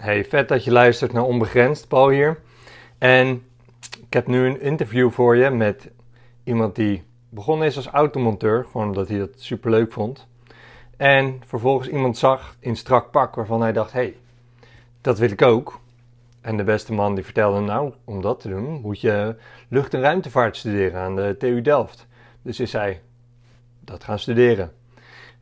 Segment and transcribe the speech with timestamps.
[0.00, 2.38] Hey, vet dat je luistert naar Onbegrensd, Paul hier.
[2.98, 3.42] En
[4.06, 5.90] ik heb nu een interview voor je met
[6.44, 10.26] iemand die begonnen is als automonteur, gewoon omdat hij dat super leuk vond.
[10.96, 14.16] En vervolgens iemand zag in strak pak waarvan hij dacht: hey,
[15.00, 15.80] dat wil ik ook.
[16.40, 19.36] En de beste man die vertelde: Nou, om dat te doen moet je
[19.68, 22.06] lucht- en ruimtevaart studeren aan de TU Delft.
[22.42, 23.00] Dus is hij
[23.80, 24.72] dat gaan studeren.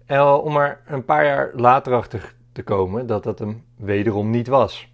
[0.07, 4.47] En om er een paar jaar later achter te komen dat dat hem wederom niet
[4.47, 4.89] was.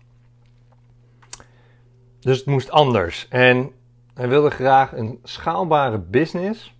[2.20, 3.26] Dus het moest anders.
[3.28, 3.70] En
[4.14, 6.74] hij wilde graag een schaalbare business.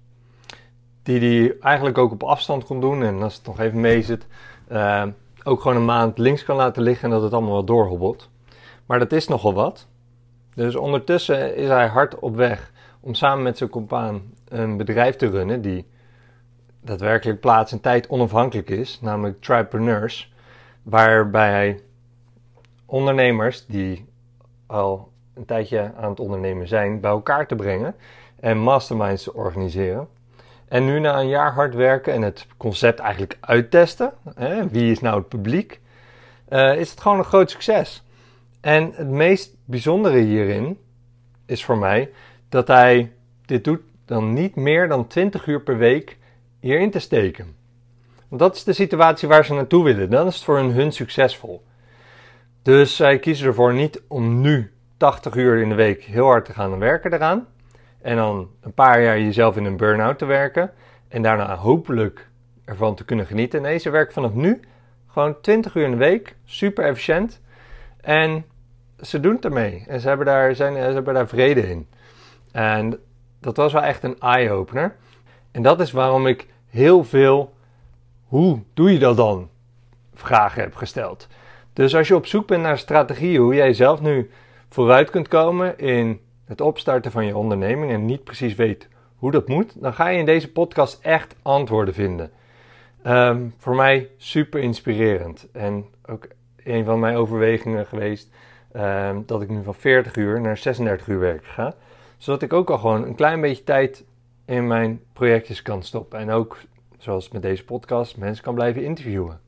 [1.03, 3.03] Die hij eigenlijk ook op afstand kon doen.
[3.03, 4.27] En als het nog even mee zit,
[4.73, 5.05] uh,
[5.43, 8.31] ook gewoon een maand links kan laten liggen en dat het allemaal wat doorhobbelt.
[8.87, 9.87] Maar dat is nogal wat.
[10.55, 15.29] Dus ondertussen is hij hard op weg om samen met zijn compaan een bedrijf te
[15.31, 15.87] runnen die
[16.81, 20.34] daadwerkelijk plaats en tijd onafhankelijk is, namelijk Tripreneurs,
[20.85, 21.81] waarbij
[22.87, 24.07] ondernemers die
[24.67, 27.95] al een tijdje aan het ondernemen zijn, bij elkaar te brengen
[28.41, 30.09] en masterminds te organiseren.
[30.69, 35.01] En nu na een jaar hard werken en het concept eigenlijk uittesten, hè, wie is
[35.01, 35.81] nou het publiek,
[36.49, 38.03] uh, is het gewoon een groot succes.
[38.61, 40.79] En het meest bijzondere hierin
[41.47, 42.11] is voor mij
[42.49, 43.13] dat hij
[43.47, 46.19] dit doet dan niet meer dan 20 uur per week
[46.61, 47.57] hierin te steken.
[48.29, 50.11] Want dat is de situatie waar ze naartoe willen.
[50.11, 51.65] Dan is het voor hun, succesvol.
[52.63, 56.53] Dus zij kiezen ervoor niet om nu 80 uur in de week heel hard te
[56.53, 57.47] gaan werken eraan.
[58.03, 60.71] En dan een paar jaar jezelf in een burn-out te werken.
[61.09, 62.29] En daarna hopelijk
[62.65, 63.63] ervan te kunnen genieten.
[63.63, 64.61] Nee, ze werken vanaf nu
[65.07, 66.37] gewoon 20 uur in de week.
[66.45, 67.41] Super efficiënt.
[68.01, 68.45] En
[69.01, 69.85] ze doen het ermee.
[69.87, 71.89] En ze hebben daar, zijn, ze hebben daar vrede in.
[72.53, 72.99] En
[73.41, 74.97] dat was wel echt een eye-opener.
[75.51, 77.55] En dat is waarom ik heel veel
[78.35, 79.49] hoe doe je dat dan
[80.15, 81.27] vragen heb gesteld.
[81.73, 84.31] Dus als je op zoek bent naar strategieën hoe jij zelf nu
[84.69, 89.49] vooruit kunt komen in het opstarten van je onderneming en niet precies weet hoe dat
[89.49, 92.31] moet, dan ga je in deze podcast echt antwoorden vinden.
[93.07, 96.29] Um, voor mij super inspirerend en ook
[96.65, 98.31] een van mijn overwegingen geweest
[98.77, 101.75] um, dat ik nu van 40 uur naar 36 uur werk ga,
[102.19, 104.05] zodat ik ook al gewoon een klein beetje tijd
[104.45, 106.59] in mijn projectjes kan stoppen en ook
[107.05, 109.41] zoals met deze podcast mensen kan blijven interviewen.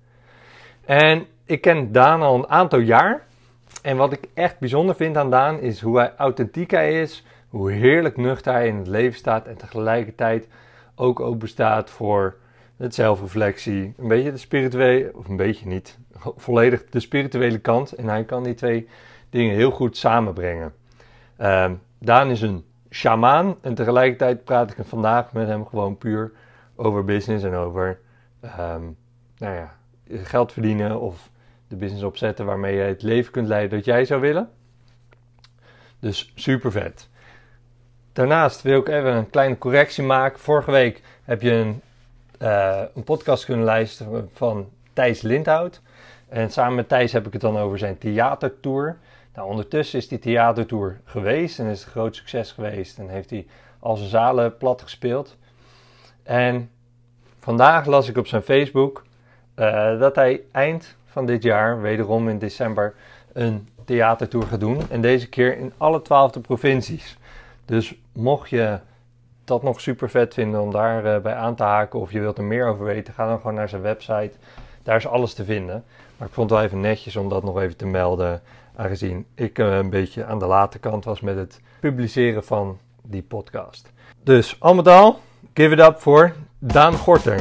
[0.84, 3.26] En ik ken Daan al een aantal jaar
[3.82, 7.70] en wat ik echt bijzonder vind aan Daan is hoe hij authentiek hij is, hoe
[7.70, 10.48] heerlijk nuchter hij in het leven staat en tegelijkertijd
[10.94, 12.36] ook open staat voor
[12.76, 15.98] het zelfreflectie, een beetje de spirituele, of een beetje niet,
[16.46, 17.92] volledig de spirituele kant.
[17.92, 18.88] En hij kan die twee
[19.30, 20.74] dingen heel goed samenbrengen.
[21.40, 26.32] Uh, Daan is een shamaan en tegelijkertijd praat ik vandaag met hem gewoon puur
[26.76, 28.00] over business en over
[28.44, 28.96] um,
[29.38, 29.76] nou ja,
[30.08, 31.30] geld verdienen of
[31.68, 34.50] de business opzetten waarmee je het leven kunt leiden dat jij zou willen.
[35.98, 37.08] Dus super vet.
[38.12, 40.40] Daarnaast wil ik even een kleine correctie maken.
[40.40, 41.80] Vorige week heb je een,
[42.42, 45.80] uh, een podcast kunnen luisteren van Thijs Lindhout.
[46.28, 48.98] En samen met Thijs heb ik het dan over zijn theatertour.
[49.34, 52.98] Nou, ondertussen is die theatertour geweest en is het een groot succes geweest.
[52.98, 53.46] En heeft hij
[53.78, 55.36] al zijn zalen plat gespeeld.
[56.26, 56.70] En
[57.40, 59.04] vandaag las ik op zijn Facebook
[59.56, 62.94] uh, dat hij eind van dit jaar, wederom in december,
[63.32, 64.80] een theatertour gaat doen.
[64.90, 67.18] En deze keer in alle twaalfde provincies.
[67.64, 68.78] Dus mocht je
[69.44, 72.38] dat nog super vet vinden om daarbij uh, bij aan te haken of je wilt
[72.38, 74.32] er meer over weten, ga dan gewoon naar zijn website.
[74.82, 75.84] Daar is alles te vinden.
[76.16, 78.42] Maar ik vond het wel even netjes om dat nog even te melden,
[78.76, 83.22] aangezien ik uh, een beetje aan de late kant was met het publiceren van die
[83.22, 83.92] podcast.
[84.22, 85.20] Dus al met al,
[85.56, 87.40] give it up voor Daan Gorter.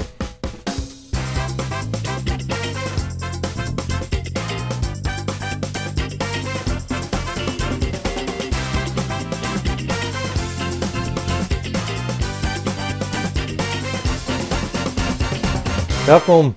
[16.06, 16.56] Welkom.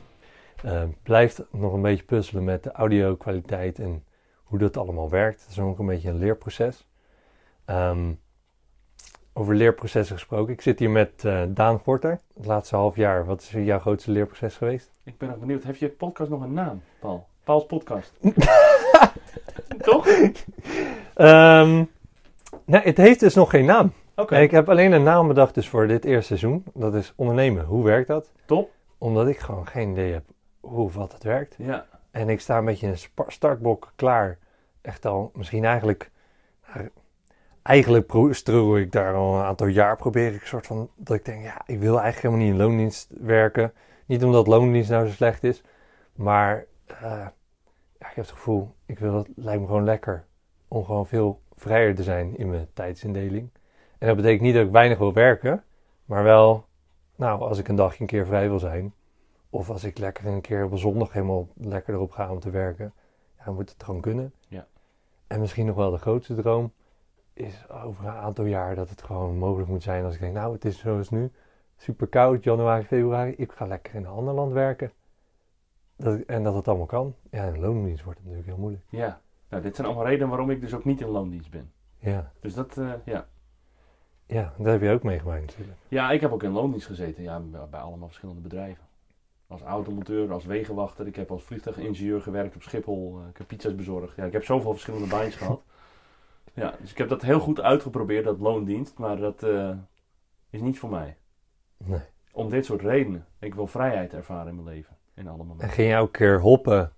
[0.65, 4.05] Uh, blijft nog een beetje puzzelen met de audio kwaliteit en
[4.43, 5.41] hoe dat allemaal werkt.
[5.41, 6.87] Het is ook een beetje een leerproces.
[7.67, 8.21] Um,
[9.39, 10.53] over leerprocessen gesproken.
[10.53, 12.21] Ik zit hier met uh, Daan Gorter.
[12.37, 13.25] Het laatste half jaar.
[13.25, 14.91] Wat is jouw grootste leerproces geweest?
[15.05, 15.63] Ik ben ook benieuwd.
[15.63, 17.27] Heeft je podcast nog een naam, Paul?
[17.45, 18.13] Paul's podcast.
[19.81, 20.07] Toch?
[21.17, 21.91] Um,
[22.65, 23.93] nee, het heeft dus nog geen naam.
[24.11, 24.23] Oké.
[24.23, 24.43] Okay.
[24.43, 26.65] Ik heb alleen een naam bedacht dus voor dit eerste seizoen.
[26.75, 27.65] Dat is ondernemen.
[27.65, 28.33] Hoe werkt dat?
[28.45, 28.71] Top.
[28.99, 30.25] Omdat ik gewoon geen idee heb
[30.61, 31.55] hoe of wat het werkt.
[31.59, 31.87] Ja.
[32.11, 34.39] En ik sta een beetje in een startblok klaar.
[34.81, 36.11] Echt al, misschien eigenlijk...
[37.69, 39.97] Eigenlijk struggle ik daar al een aantal jaar.
[39.97, 40.91] Probeer ik een soort van...
[40.97, 43.73] Dat ik denk, ja, ik wil eigenlijk helemaal niet in loondienst werken.
[44.07, 45.63] Niet omdat loondienst nou zo slecht is.
[46.15, 47.33] Maar uh, ja,
[47.99, 50.25] ik heb het gevoel, ik wil dat lijkt me gewoon lekker
[50.69, 53.51] om gewoon veel vrijer te zijn in mijn tijdsindeling.
[53.99, 55.65] En dat betekent niet dat ik weinig wil werken,
[56.05, 56.67] maar wel,
[57.17, 58.95] nou, als ik een dagje een keer vrij wil zijn,
[59.51, 62.51] of als ik lekker een keer op een zondag helemaal lekker erop ga om te
[62.51, 62.93] werken,
[63.39, 64.33] ja, dan moet het gewoon kunnen.
[64.49, 64.67] Ja.
[65.27, 66.73] En misschien nog wel de grootste droom
[67.39, 70.53] is over een aantal jaar dat het gewoon mogelijk moet zijn als ik denk, nou,
[70.53, 71.31] het is zoals nu,
[71.77, 74.93] super koud, januari, februari, ik ga lekker in een ander land werken.
[75.97, 77.15] Dat, en dat het allemaal kan.
[77.31, 78.85] Ja, in loondienst wordt het natuurlijk heel moeilijk.
[78.89, 79.21] Ja.
[79.49, 81.73] Nou, dit zijn allemaal redenen waarom ik dus ook niet in loondienst ben.
[81.99, 83.27] Ja, Dus dat, eh, ja.
[84.27, 85.79] ja dat heb je ook meegemaakt natuurlijk.
[85.89, 87.23] Ja, ik heb ook in loondienst gezeten.
[87.23, 88.87] Ja, bij allemaal verschillende bedrijven.
[89.47, 91.07] Als automonteur, als wegenwachter.
[91.07, 93.19] Ik heb als vliegtuigingenieur gewerkt op Schiphol.
[93.23, 94.17] eh, Ik heb pizza's bezorgd.
[94.17, 95.63] Ja, ik heb zoveel verschillende baantjes gehad.
[96.59, 98.99] Ja, dus ik heb dat heel goed uitgeprobeerd, dat loondienst.
[98.99, 99.71] Maar dat eh,
[100.51, 101.17] is niet voor mij.
[101.77, 102.01] Nee.
[102.33, 103.27] Om dit soort redenen.
[103.39, 104.97] Ik wil vrijheid ervaren in mijn leven.
[105.15, 106.93] In alle En ging je elke keer hoppen?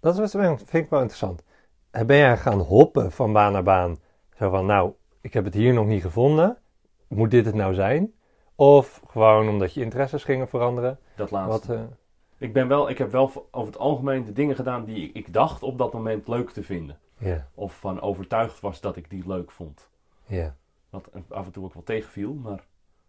[0.00, 1.42] Dat was, vind ik wel interessant.
[1.90, 3.96] En Ben jij gaan hoppen van baan naar baan?
[4.36, 6.58] Zo van, nou, ik heb het hier nog niet gevonden.
[7.08, 8.12] Moet dit het nou zijn?
[8.54, 10.98] Of gewoon omdat je interesses gingen veranderen?
[11.16, 11.68] Dat laatste.
[11.68, 11.84] Wat, eh,
[12.40, 15.62] Ik, ben wel, ik heb wel over het algemeen de dingen gedaan die ik dacht
[15.62, 16.98] op dat moment leuk te vinden.
[17.18, 19.88] ja, Of van overtuigd was dat ik die leuk vond.
[20.26, 20.56] ja,
[20.90, 22.64] Wat af en toe ook wel tegenviel, maar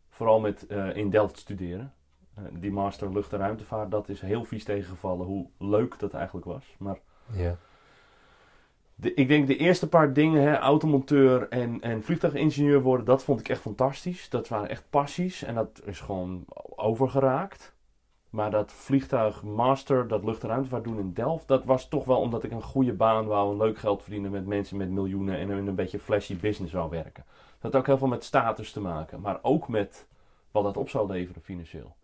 [0.10, 1.94] vooral met eh, in Delft studeren.
[2.36, 6.45] Eh, die master lucht- en ruimtevaart, dat is heel vies tegengevallen hoe leuk dat eigenlijk
[6.45, 6.75] was.
[6.80, 7.00] Maar
[7.31, 7.56] ja,
[8.95, 13.39] de, ik denk de eerste paar dingen, hè, automonteur en, en vliegtuigingenieur worden, dat vond
[13.39, 14.30] ik echt fantastisch.
[14.30, 16.45] Dat waren echt passies en dat is gewoon
[16.75, 17.74] overgeraakt.
[18.31, 22.44] Maar dat vliegtuigmaster, dat lucht- en ruimtevaart doen in Delft, dat was toch wel omdat
[22.44, 25.68] ik een goede baan wou, een leuk geld verdienen met mensen met miljoenen en in
[25.68, 27.24] een beetje flashy business wou werken.
[27.60, 30.07] Dat had ook heel veel met status te maken, maar ook met
[30.51, 31.95] wat dat op zou leveren financieel.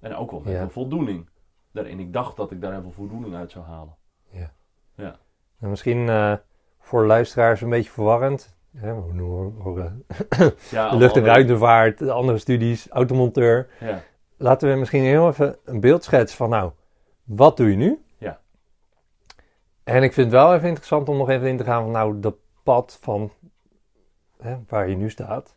[0.00, 0.60] En ook wel met Ja.
[0.62, 1.28] een voldoening.
[1.72, 3.94] Daarin ik dacht dat ik daar heel veel voldoening uit zou halen.
[5.58, 6.32] Nou, misschien eh,
[6.80, 8.56] voor luisteraars een beetje verwarrend.
[8.76, 10.04] Hè, we noemen- horen
[10.70, 13.68] Ja, de lucht- en allemaal- ruimtevaart, de andere studies, automonteur.
[13.80, 14.02] Ja.
[14.36, 16.72] Laten we misschien heel even een beeld schetsen van, nou,
[17.24, 18.04] wat doe je nu?
[18.18, 18.40] Ja.
[19.84, 22.20] En ik vind het wel even interessant om nog even in te gaan van, nou,
[22.20, 23.32] dat pad van
[24.36, 25.56] hè, waar je nu staat.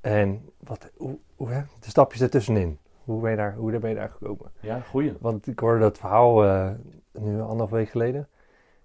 [0.00, 2.78] En wat, hoe, hoe, hè, de stapjes ertussenin.
[3.04, 4.52] Hoe ben je daar, hoe ben je daar gekomen?
[4.60, 5.14] Ja, goeie.
[5.20, 6.70] Want ik hoorde dat verhaal eh,
[7.12, 8.28] nu anderhalf week geleden.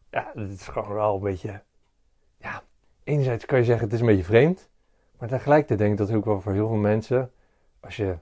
[0.09, 1.61] Ja, het is gewoon wel een beetje...
[2.37, 2.63] Ja,
[3.03, 4.69] enerzijds kan je zeggen het is een beetje vreemd.
[5.17, 7.31] Maar tegelijkertijd denk ik dat ook wel voor heel veel mensen...
[7.79, 8.17] Als je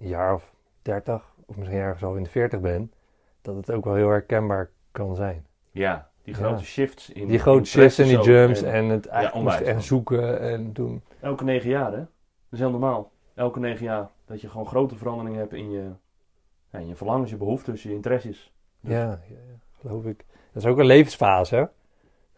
[0.00, 0.52] een jaar of
[0.82, 2.94] dertig of misschien ergens al in de veertig bent...
[3.42, 5.46] Dat het ook wel heel herkenbaar kan zijn.
[5.70, 6.62] Ja, die grote Ja.
[6.62, 9.82] shifts in Die grote shifts en die jumps en het eigenlijk echt man.
[9.82, 11.02] zoeken en doen.
[11.20, 11.98] Elke negen jaar, hè?
[11.98, 12.06] Dat
[12.50, 13.10] is heel normaal.
[13.34, 14.08] Elke negen jaar.
[14.26, 15.90] Dat je gewoon grote veranderingen hebt in je,
[16.70, 18.52] ja, in je verlangens, je behoeftes, je interesses.
[18.80, 20.24] Dus- Ja, ja, ja, geloof ik.
[20.52, 21.64] Dat is ook een levensfase, hè?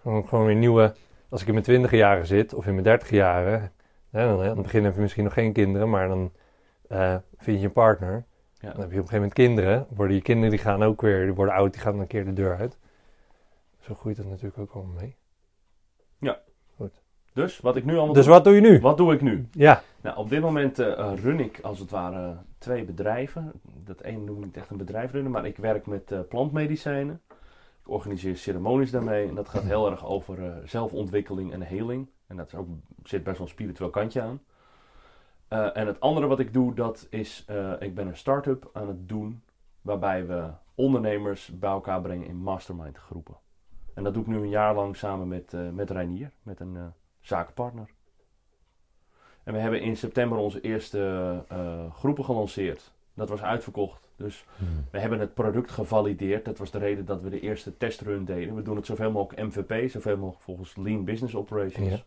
[0.01, 0.95] Gewoon, gewoon weer nieuwe...
[1.29, 3.73] Als ik in mijn twintige jaren zit, of in mijn dertig jaren...
[4.11, 6.33] Hè, dan, aan het begin heb je misschien nog geen kinderen, maar dan
[6.89, 8.25] eh, vind je een partner.
[8.59, 8.73] Ja.
[8.73, 9.87] Dan heb je op een gegeven moment kinderen.
[9.91, 11.25] Worden je kinderen, die gaan ook weer...
[11.25, 12.79] Die worden oud, die gaan een keer de deur uit.
[13.81, 15.17] Zo groeit dat natuurlijk ook allemaal mee.
[17.37, 18.35] Dus, wat ik nu allemaal Dus doe.
[18.35, 18.81] wat doe je nu?
[18.81, 19.49] Wat doe ik nu?
[19.51, 23.53] Ja, Nou, op dit moment eh, run ik als het ware twee bedrijven.
[23.85, 27.21] Dat ene noem ik niet echt een bedrijf runnen, maar ik werk met eh, plantmedicijnen.
[27.81, 32.11] Ik organiseer ceremonies daarmee en dat gaat heel erg over zelfontwikkeling en heling.
[32.27, 32.69] En dat is ook,
[33.05, 34.41] zit best wel een spiritueel kantje aan.
[35.49, 38.89] Eh, en het andere wat ik doe, dat is, eh, ik ben een start-up aan
[38.89, 39.43] het doen
[39.81, 43.37] waarbij we ondernemers bij elkaar brengen in mastermind groepen.
[43.95, 46.93] En dat doe ik nu een jaar lang samen met, eh met Reinier, met een
[47.21, 47.91] zakenpartner.
[49.43, 51.45] En we hebben in september onze eerste
[51.93, 52.93] groepen gelanceerd.
[53.15, 54.11] Dat was uitverkocht.
[54.17, 54.45] Dus
[54.91, 56.45] we hebben het product gevalideerd.
[56.45, 58.55] Dat was de reden dat we de eerste testrun deden.
[58.55, 61.91] We doen het zoveel mogelijk MVP, zoveel mogelijk volgens Lean Business Operations.
[61.91, 62.03] Ja.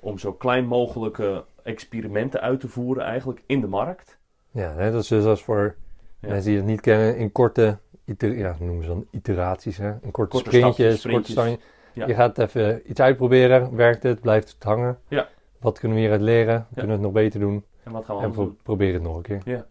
[0.00, 4.18] Om zo klein mogelijke experimenten uit te voeren eigenlijk in de markt.
[4.50, 5.74] ja hè, dat is dus als voor
[6.20, 6.28] Ja.
[6.28, 7.16] mensen die het niet kennen...
[7.16, 9.92] In korte, iter, ja, noemen ze dan iteraties, hè?
[10.02, 11.58] In korte, Korte sprintjes, korte.
[11.92, 12.06] Ja.
[12.06, 13.76] Je gaat even iets uitproberen.
[13.76, 14.20] Werkt het?
[14.20, 14.98] Blijft het hangen?
[15.08, 15.28] Ja.
[15.60, 16.66] Wat kunnen we hieruit leren?
[16.68, 17.64] Kunnen we het nog beter doen?
[17.82, 18.58] En wat gaan we En pro- doen?
[18.62, 19.66] probeer het nog een keer.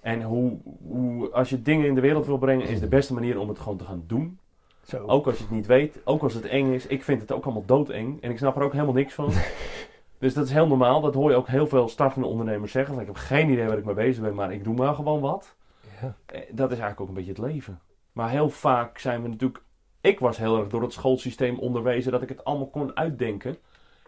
[0.00, 3.38] En hoe, hoe, als je dingen in de wereld wil brengen, is de beste manier
[3.38, 4.38] om het gewoon te gaan doen.
[4.82, 5.06] Zo.
[5.06, 6.86] Ook als je het niet weet, ook als het eng is.
[6.86, 9.32] Ik vind het ook allemaal doodeng en ik snap er ook helemaal niks van.
[10.18, 11.00] dus dat is heel normaal.
[11.00, 12.92] Dat hoor je ook heel veel startende ondernemers zeggen.
[12.92, 15.20] Van, ik heb geen idee waar ik mee bezig ben, maar ik doe maar gewoon
[15.20, 15.56] wat.
[16.00, 16.16] Ja.
[16.26, 17.80] Eh, Dat is eigenlijk ook een beetje het leven.
[18.12, 19.62] Maar heel vaak zijn we natuurlijk...
[20.00, 23.56] Ik was heel erg door het schoolsysteem onderwezen dat ik het allemaal kon uitdenken.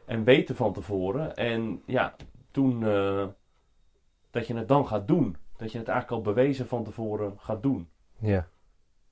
[0.04, 1.36] En weten van tevoren.
[1.36, 2.14] En ja,
[2.50, 2.86] toen...
[2.86, 3.26] eh,
[4.30, 5.36] dat je het dan gaat doen.
[5.56, 7.88] Dat je het eigenlijk al bewezen van tevoren gaat doen.
[8.18, 8.46] Ja.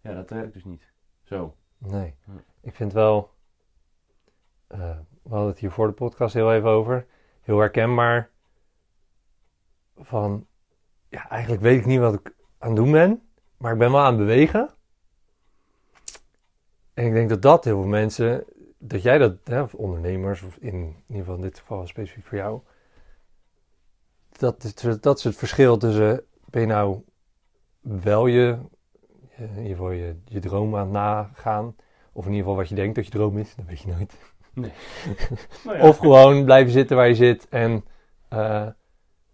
[0.00, 0.91] Ja, dat werkt dus niet.
[1.32, 1.54] Zo.
[1.78, 2.14] Nee.
[2.60, 3.30] Ik vind wel...
[4.66, 7.06] eh, we hadden het hier voor de podcast heel even over.
[7.40, 8.30] Heel herkenbaar.
[9.96, 10.46] Van...
[11.08, 13.22] Ja, eigenlijk weet ik niet wat ik aan het doen ben.
[13.56, 14.70] Maar ik ben wel aan het bewegen.
[16.94, 18.44] En ik denk dat dat heel veel mensen...
[18.78, 22.26] Dat jij dat, hè, of ondernemers, of in, in ieder geval in dit geval specifiek
[22.26, 22.60] voor jou...
[24.32, 26.24] Dat is, dat is het verschil tussen...
[26.44, 27.04] Ben je nou
[27.80, 28.58] wel je,
[29.36, 31.76] in ieder geval je, je droom aan het nagaan...
[32.12, 34.16] Of in ieder geval wat je denkt dat je droom is, dat weet je nooit.
[35.64, 37.84] Nou ja, Of gewoon blijven zitten waar je zit en
[38.28, 38.66] eh,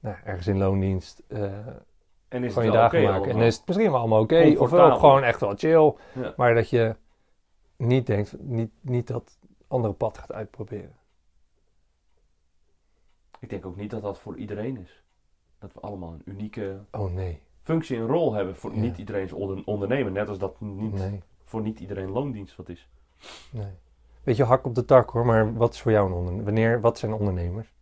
[0.00, 1.66] nou, ergens in loondienst eh
[2.28, 3.30] en is gewoon je dagen maken.
[3.30, 4.54] en is het misschien wel allemaal oké.
[4.58, 5.94] Of gewoon echt wel chill.
[6.12, 6.34] Ja.
[6.36, 6.96] Maar dat je
[7.76, 9.38] niet denkt, niet, niet dat
[9.68, 10.96] andere pad gaat uitproberen.
[13.40, 15.02] Ik denk ook niet dat dat voor iedereen is.
[15.58, 18.56] Dat we allemaal een unieke Oh nee, functie en rol hebben.
[18.56, 18.80] Voor Ja.
[18.80, 20.12] niet iedereen is onder- ondernemer.
[20.12, 22.88] Net als dat niet, nee, voor niet iedereen loondienst wat is.
[23.50, 23.72] nee.
[24.22, 26.44] Weet je, hak op de tak hoor, maar wat is voor jou een ondernemer?
[26.44, 27.72] Wanneer, wat zijn ondernemers?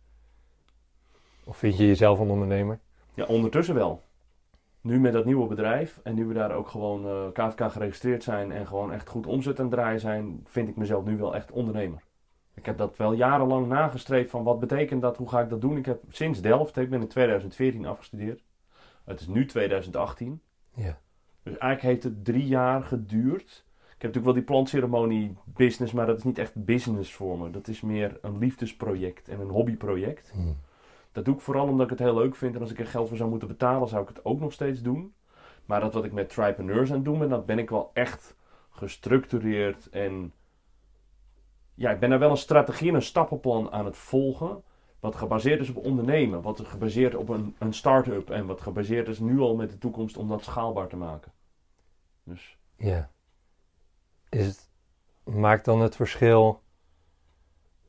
[1.43, 2.79] Of vind je jezelf een ondernemer?
[3.13, 4.01] Ja, ondertussen wel.
[4.81, 8.51] Nu met dat nieuwe bedrijf en nu we daar ook gewoon eh, KVK geregistreerd zijn
[8.51, 11.51] en gewoon echt goed omzet aan het draaien zijn, vind ik mezelf nu wel echt
[11.51, 12.01] ondernemer.
[12.53, 15.77] Ik heb dat wel jarenlang nagestreefd van wat betekent dat, hoe ga ik dat doen.
[15.77, 18.41] Ik heb sinds Delft, ik ben in 2014 afgestudeerd.
[19.07, 20.41] Het is nu 2018.
[20.73, 20.99] Ja,
[21.43, 23.65] Dus eigenlijk heeft het drie jaar geduurd.
[23.67, 27.49] Ik heb natuurlijk wel die plantceremonie business, maar dat is niet echt business voor me.
[27.49, 30.31] Dat is meer een liefdesproject en een hobbyproject.
[30.31, 30.53] Hm.
[31.11, 32.55] Dat doe ik vooral omdat ik het heel leuk vind.
[32.55, 34.81] En als ik er geld voor zou moeten betalen, zou ik het ook nog steeds
[34.81, 35.13] doen.
[35.65, 38.35] Maar dat wat ik met Tripreneurs aan het doen ben, dat ben ik wel echt
[38.69, 39.89] gestructureerd.
[39.89, 40.33] En
[41.73, 44.63] ja, ik ben daar wel een strategie en een stappenplan aan het volgen.
[45.07, 46.41] Wat gebaseerd is op ondernemen.
[46.41, 48.29] Wat gebaseerd op een, een start-up.
[48.29, 51.31] En wat gebaseerd is nu al met de toekomst om dat schaalbaar te maken.
[52.23, 53.09] Dus ja.
[54.29, 54.69] Is
[55.23, 56.61] maakt dan het verschil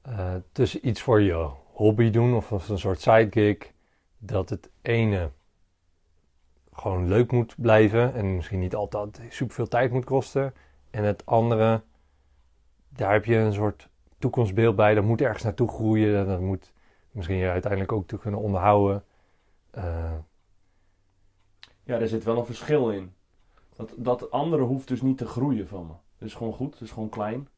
[0.02, 3.72] eh, tussen iets voor je hobby doen of als een soort sidegig,
[4.18, 5.30] dat het ene
[6.72, 10.54] gewoon leuk moet blijven en misschien niet altijd superveel tijd moet kosten.
[10.90, 11.82] En het andere,
[12.88, 16.72] daar heb je een soort toekomstbeeld bij, dat moet ergens naartoe groeien, dat moet
[17.18, 19.04] misschien je uiteindelijk ook te kunnen onderhouden.
[19.70, 20.14] Eh,
[21.82, 23.12] ja, er zit wel een verschil in.
[23.76, 25.92] Dat, dat andere hoeft dus niet te groeien van me.
[26.18, 27.48] Het is gewoon goed, het is gewoon klein.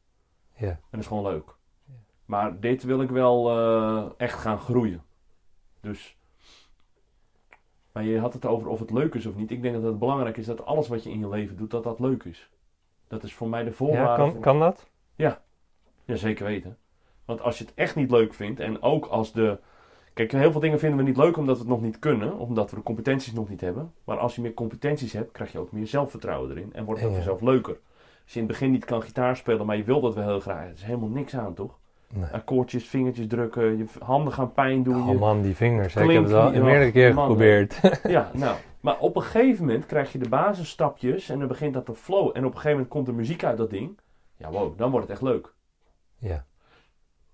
[0.55, 1.55] ja, En dat is gewoon leuk.
[2.25, 5.03] Maar dit wil ik wel eh, echt gaan groeien.
[5.79, 6.17] Dus.
[7.91, 9.51] Maar je had het over of het leuk is of niet.
[9.51, 11.83] Ik denk dat het belangrijk is dat alles wat je in je leven doet, dat
[11.83, 12.49] dat leuk is.
[13.07, 14.09] Dat is voor mij de voorwaarde.
[14.09, 14.89] ja kan, voor- kan dat?
[15.15, 15.41] Ja,
[16.05, 16.77] zeker weten.
[17.25, 19.57] Want als je het echt niet leuk vindt en ook als de.
[20.13, 22.69] Kijk, heel veel dingen vinden we niet leuk omdat we het nog niet kunnen, omdat
[22.69, 23.93] we de competenties nog niet hebben.
[24.03, 27.09] Maar als je meer competenties hebt, krijg je ook meer zelfvertrouwen erin en wordt het
[27.09, 27.15] Ja.
[27.15, 27.79] vanzelf leuker.
[28.23, 30.39] Als je in het begin niet kan gitaar spelen, maar je wil dat wel heel
[30.39, 31.79] graag, er is helemaal niks aan, toch?
[32.13, 32.29] Nee.
[32.31, 35.01] Akkoordjes, vingertjes drukken, je handen gaan pijn doen.
[35.01, 35.93] Oh je- man, die vingers.
[35.93, 36.03] hè.
[36.03, 37.79] Ik heb het al meerdere keer geprobeerd.
[38.03, 38.55] Ja, nou.
[38.79, 42.23] Maar op een gegeven moment krijg je de basisstapjes en dan begint dat te flow.
[42.33, 43.99] En op een gegeven moment komt er muziek uit dat ding.
[44.37, 45.53] Ja, wow, dan wordt het echt leuk.
[46.17, 46.45] ja,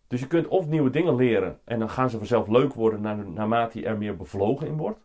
[0.08, 3.14] Dus je kunt of nieuwe dingen leren en dan gaan ze vanzelf leuk worden na-
[3.16, 5.00] naarmate je er meer bevlogen in wordt.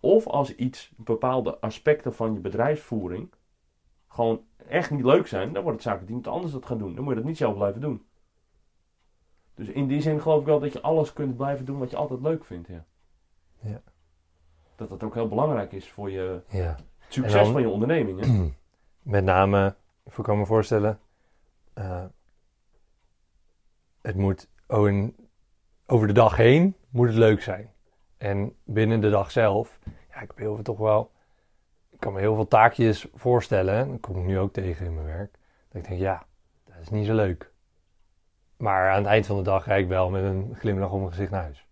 [0.00, 3.32] Of als iets, bepaalde aspecten van je bedrijfsvoering
[4.08, 6.94] gewoon echt niet leuk zijn, dan wordt het zaak dat iemand anders dat gaat doen.
[6.94, 8.06] Dan moet je dat niet zelf blijven doen.
[9.54, 11.96] Dus in die zin geloof ik wel dat je alles kunt blijven doen wat je
[11.96, 12.68] altijd leuk vindt.
[12.68, 12.84] Ja.
[13.60, 13.80] Ja.
[14.76, 16.76] Dat dat ook heel belangrijk is voor je ja.
[17.08, 18.20] succes dan- van je onderneming.
[18.20, 18.50] Hè?
[19.12, 19.74] Met name,
[20.04, 20.98] ik kan me voorstellen,
[21.72, 22.04] eh,
[24.08, 24.48] het moet
[25.86, 27.70] over de dag heen moet het leuk zijn.
[28.18, 31.10] En binnen de dag zelf, ja, ik heb heel veel toch wel,
[31.90, 34.94] ik kan me heel veel taakjes voorstellen, en dat kom ik nu ook tegen in
[34.94, 35.38] mijn werk,
[35.68, 36.26] dat ik denk, ja,
[36.64, 37.52] dat is niet zo leuk.
[38.56, 41.10] Maar aan het eind van de dag ga ik wel met een glimlach om mijn
[41.10, 41.66] gezicht naar huis.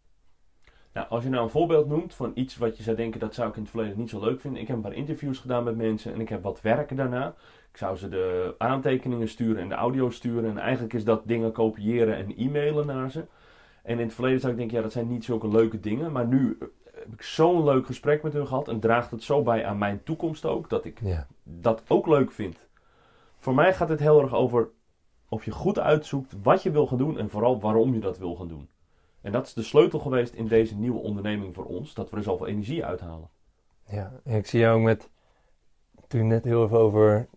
[0.92, 3.48] Nou, als je nou een voorbeeld noemt van iets wat je zou denken dat zou
[3.48, 4.60] ik in het verleden niet zo leuk vinden.
[4.60, 7.34] Ik heb een paar interviews gedaan met mensen en ik heb wat werken daarna.
[7.76, 10.50] Ik zou ze de aantekeningen sturen en de audio sturen.
[10.50, 13.24] En eigenlijk is dat dingen kopiëren en e-mailen naar ze.
[13.82, 16.12] En in het verleden zou ik denken, ja, dat zijn niet zulke leuke dingen.
[16.12, 19.42] Maar nu eh, heb ik zo'n leuk gesprek met hun gehad en draagt het zo
[19.42, 22.58] bij aan mijn toekomst ook, dat ik Ja, dat ook leuk vind.
[23.36, 24.68] Voor mij gaat het heel erg over
[25.28, 28.34] of je goed uitzoekt wat je wil gaan doen en vooral waarom je dat wil
[28.34, 28.68] gaan doen.
[29.20, 32.22] En dat is de sleutel geweest in deze nieuwe onderneming voor ons, dat we er
[32.22, 33.28] zoveel energie uithalen.
[33.88, 34.12] ja.
[34.24, 35.10] Ik zie jou ook met,
[36.06, 37.28] toen net heel even over,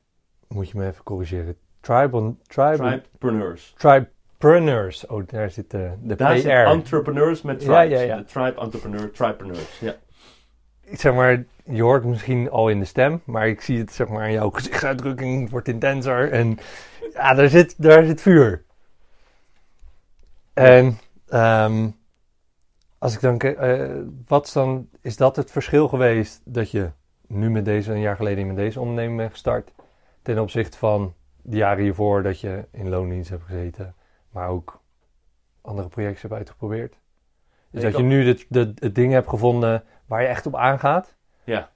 [0.49, 3.73] moet je me even corrigeren, tribal, tribal, Tribepreneurs.
[3.77, 5.07] Tribepreneurs.
[5.07, 6.49] Oh, daar zit de, de Daar zit PR.
[6.49, 7.99] entrepreneurs met Ja, tribes.
[7.99, 8.17] ja, ja.
[8.17, 9.79] De tribe entrepreneur, tribepreneurs.
[9.79, 9.95] Ja.
[10.91, 14.07] zeg maar, je hoort het misschien al in de stem, maar ik zie het zeg
[14.07, 16.57] maar aan jouw gezichtsuitdrukking, het wordt intenser en
[17.13, 18.63] ja, daar zit, daar zit vuur.
[20.53, 21.87] En ehm,
[22.97, 23.95] als ik dan, kijk, eh,
[24.27, 26.89] wat is dan, is dat het verschil geweest dat je
[27.27, 29.71] nu met deze, een jaar geleden met deze onderneming bent gestart,
[30.21, 33.95] ten opzichte van de jaren hiervoor dat je in loondienst hebt gezeten,
[34.29, 34.81] maar ook
[35.61, 36.97] andere projecten hebt uitgeprobeerd?
[37.71, 41.15] Dus dat je nu het, de, het ding hebt gevonden waar je echt op aangaat?
[41.43, 41.71] Ja,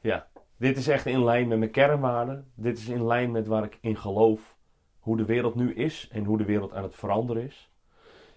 [0.00, 0.28] ja.
[0.56, 2.50] Dit is echt in lijn met mijn kernwaarden.
[2.54, 4.56] Dit is in lijn met waar ik in geloof.
[4.98, 7.70] Hoe de wereld nu is en hoe de wereld aan het veranderen is.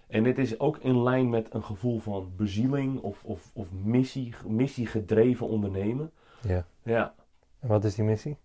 [0.06, 4.34] En dit is ook in lijn met een gevoel van bezieling of, of, of missie,
[4.46, 6.10] missiegedreven ondernemen.
[6.40, 6.66] Ja.
[6.82, 7.14] Ja,
[7.60, 8.36] En wat is die missie?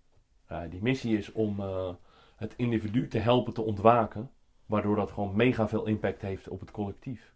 [0.49, 1.89] Ja, die missie is om eh,
[2.35, 4.31] het individu te helpen te ontwaken.
[4.65, 7.33] Waardoor dat gewoon mega veel impact heeft op het collectief.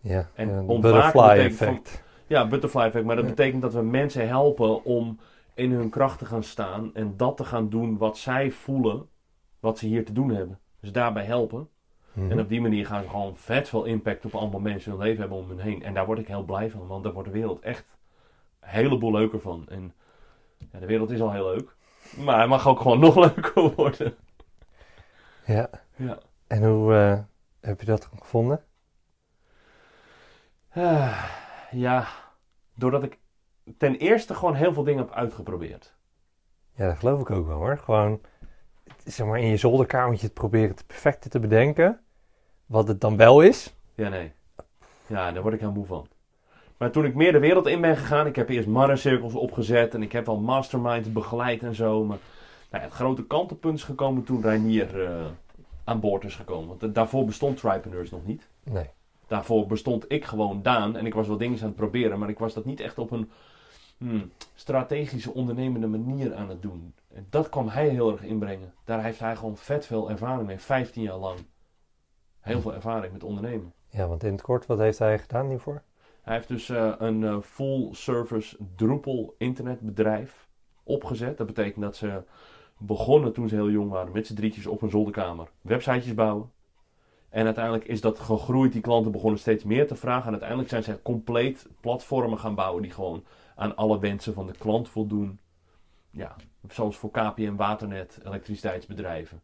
[0.00, 0.80] Ja, En een ontwaken
[1.12, 2.02] butterfly van- effect.
[2.26, 3.04] Ja, butterfly effect.
[3.04, 3.30] Maar dat Ja.
[3.30, 5.18] betekent dat we mensen helpen om
[5.54, 6.94] in hun kracht te gaan staan.
[6.94, 9.08] En dat te gaan doen wat zij voelen.
[9.60, 10.58] Wat ze hier te doen hebben.
[10.80, 11.68] Dus daarbij helpen.
[12.12, 12.30] Mhm.
[12.30, 15.06] En op die manier gaan ze gewoon vet veel impact op allemaal mensen in hun
[15.06, 15.82] leven hebben om hen heen.
[15.82, 16.86] En daar word ik heel blij van.
[16.86, 17.84] Want daar wordt de wereld echt
[18.60, 19.64] een heleboel leuker van.
[19.68, 19.92] En
[20.72, 21.76] ja, de wereld is al heel leuk.
[22.16, 24.16] Maar hij mag ook gewoon nog leuker worden.
[25.44, 25.70] Ja.
[25.96, 26.18] Ja.
[26.46, 27.18] En hoe eh,
[27.60, 28.64] heb je dat gevonden?
[30.72, 31.24] Ah,
[31.70, 32.06] ja,
[32.74, 33.18] doordat ik
[33.78, 35.94] ten eerste gewoon heel veel dingen heb uitgeprobeerd.
[36.74, 37.78] Ja, dat geloof ik ook wel hoor.
[37.78, 38.20] Gewoon,
[39.04, 42.00] zeg maar, in je zolderkamertje het proberen het perfecte te bedenken.
[42.66, 43.76] Wat het dan wel is.
[43.94, 44.32] Ja, nee.
[45.06, 46.08] Ja, daar word ik heel moe van.
[46.84, 50.02] Maar toen ik meer de wereld in ben gegaan, ik heb eerst mannencirkels opgezet en
[50.02, 52.04] ik heb al masterminds begeleid en zo.
[52.04, 52.18] Maar
[52.70, 55.26] nou ja, het grote kantelpunt is gekomen toen Reinier eh,
[55.84, 56.76] aan boord is gekomen.
[56.78, 58.48] Want daarvoor bestond Tripreneurs nog niet.
[58.62, 58.90] Nee.
[59.26, 62.38] Daarvoor bestond ik gewoon Daan en ik was wel dingen aan het proberen, maar ik
[62.38, 63.30] was dat niet echt op een
[63.98, 66.94] hmm, strategische, ondernemende manier aan het doen.
[67.14, 68.72] En dat kwam hij heel erg inbrengen.
[68.84, 71.38] Daar heeft hij gewoon vet veel ervaring mee, 15 jaar lang.
[72.40, 73.72] Heel veel ervaring met ondernemen.
[73.88, 75.82] Ja, want in het kort, wat heeft hij gedaan hiervoor?
[76.24, 80.48] Hij heeft dus eh, een eh, full-service Drupal internetbedrijf
[80.82, 81.36] opgezet.
[81.36, 82.22] Dat betekent dat ze
[82.78, 86.52] begonnen toen ze heel jong waren met z'n drietjes op een zolderkamer websitejes bouwen.
[87.28, 88.72] En uiteindelijk is dat gegroeid.
[88.72, 90.24] Die klanten begonnen steeds meer te vragen.
[90.24, 94.52] En uiteindelijk zijn ze compleet platformen gaan bouwen die gewoon aan alle wensen van de
[94.58, 95.38] klant voldoen.
[96.10, 96.36] Ja,
[96.68, 99.40] zoals voor KPN, Waternet, elektriciteitsbedrijven.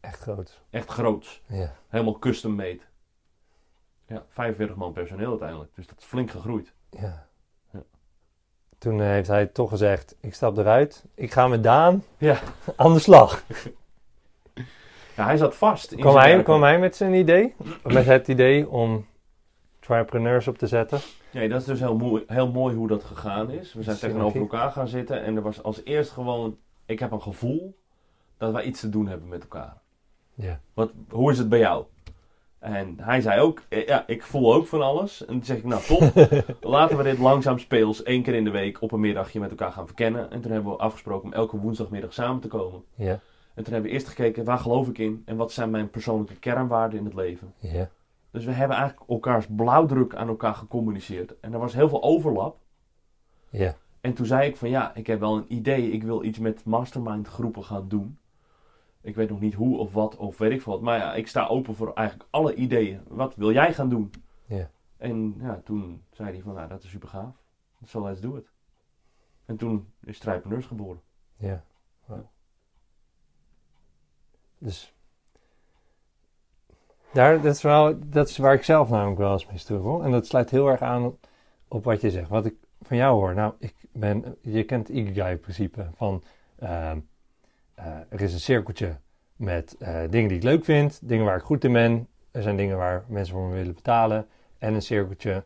[0.00, 0.60] Echt groot.
[0.70, 1.42] Echt groots.
[1.46, 1.74] Ja.
[1.88, 2.80] Helemaal custom made.
[4.12, 5.70] Ja, 45 man personeel uiteindelijk.
[5.74, 6.72] Dus dat is flink gegroeid.
[6.90, 7.26] ja.
[7.72, 7.82] Ja.
[8.78, 11.04] Toen eh, heeft hij toch gezegd, ik stap eruit.
[11.14, 12.38] Ik ga met Daan Ja.
[12.76, 13.42] aan de slag.
[15.16, 15.94] Ja, hij zat vast.
[15.94, 17.54] Kwam hij, kwam hij met zijn idee?
[17.84, 19.06] Met het idee om
[19.80, 21.00] Tripreneurs op te zetten?
[21.30, 23.74] Nee, dat is dus heel mooi, heel mooi hoe dat gegaan is.
[23.74, 24.08] We zijn Synergie.
[24.08, 27.78] tegenover elkaar gaan zitten en er was als eerst gewoon, ik heb een gevoel
[28.36, 29.76] dat wij iets te doen hebben met elkaar.
[30.34, 30.60] Ja.
[30.74, 31.84] Wat, hoe is het bij jou?
[32.62, 35.20] En hij zei ook, eh, ja, ik voel ook van alles.
[35.20, 36.28] En toen zeg ik, nou top,
[36.60, 39.72] laten we dit langzaam speels één keer in de week op een middagje met elkaar
[39.72, 40.30] gaan verkennen.
[40.30, 42.84] En toen hebben we afgesproken om elke woensdagmiddag samen te komen.
[42.94, 43.20] Ja.
[43.54, 45.22] En toen hebben we eerst gekeken, waar geloof ik in?
[45.24, 47.54] En wat zijn mijn persoonlijke kernwaarden in het leven?
[47.58, 47.88] Ja.
[48.30, 51.40] Dus we hebben eigenlijk elkaars blauwdruk aan elkaar gecommuniceerd.
[51.40, 52.58] En er was heel veel overlap.
[53.50, 53.74] Ja.
[54.00, 55.90] En toen zei ik van ja, ik heb wel een idee.
[55.90, 58.18] Ik wil iets met mastermind groepen gaan doen.
[59.02, 60.80] Ik weet nog niet hoe of wat of weet ik wat.
[60.80, 63.00] Maar ja, ik sta open voor eigenlijk alle ideeën.
[63.08, 64.10] Wat wil jij gaan doen?
[64.46, 64.70] Ja.
[64.96, 67.42] En ja, toen zei hij van nou, dat is super gaaf.
[67.84, 68.52] So let's do it.
[69.44, 71.00] En toen is Strijpreneurs geboren.
[71.36, 71.64] Ja.
[74.58, 74.94] Dus
[77.12, 80.02] daar, dat, is wel, dat is waar ik zelf namelijk wel eens mee struggle.
[80.02, 81.26] En dat sluit heel erg aan op,
[81.68, 82.28] op wat je zegt.
[82.28, 83.34] Wat ik van jou hoor.
[83.34, 86.22] Nou, ik ben, je kent het Ikigai-principe van
[86.58, 86.96] ehm, eh,
[88.08, 88.96] er is een cirkeltje
[89.36, 92.08] met eh, dingen die ik leuk vind, dingen waar ik goed in ben.
[92.30, 94.26] Er zijn dingen waar mensen voor me willen betalen.
[94.58, 95.44] En een cirkeltje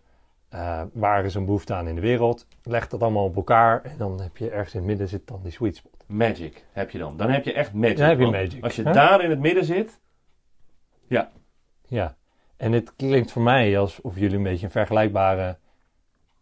[0.49, 2.46] eh, waar is een behoefte aan in de wereld.
[2.62, 5.40] Leg dat allemaal op elkaar en dan heb je ergens in het midden zit dan
[5.42, 6.05] die sweet spot.
[6.07, 7.16] Magic heb je dan.
[7.16, 7.96] Dan heb je echt magic.
[7.96, 8.92] Dan heb je magic, Als je hè?
[8.92, 10.01] daar in het midden zit.
[11.88, 12.16] Ja,
[12.57, 15.57] en het klinkt voor mij alsof jullie een beetje een vergelijkbare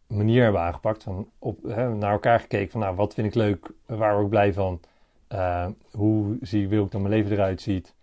[0.06, 1.02] manier hebben aangepakt.
[1.02, 4.30] Van op, hè, naar elkaar gekeken van nou, wat vind ik leuk, waar word ik
[4.30, 4.80] blij van,
[5.26, 7.94] Eh, hoe zie, wil ik dat mijn leven eruit ziet,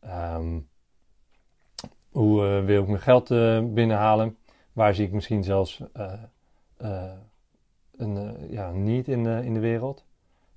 [0.00, 0.58] Ehm,
[2.10, 4.36] hoe eh, wil ik mijn geld eh, binnenhalen,
[4.72, 5.82] waar zie ik misschien zelfs
[7.96, 10.04] een ja, niet in de, in de wereld.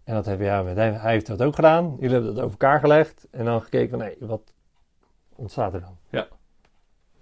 [0.03, 1.95] En dat hebben ja, hij, hij heeft dat ook gedaan.
[1.99, 4.53] Jullie hebben dat over elkaar gelegd en dan gekeken van nee, wat
[5.35, 5.97] ontstaat er dan?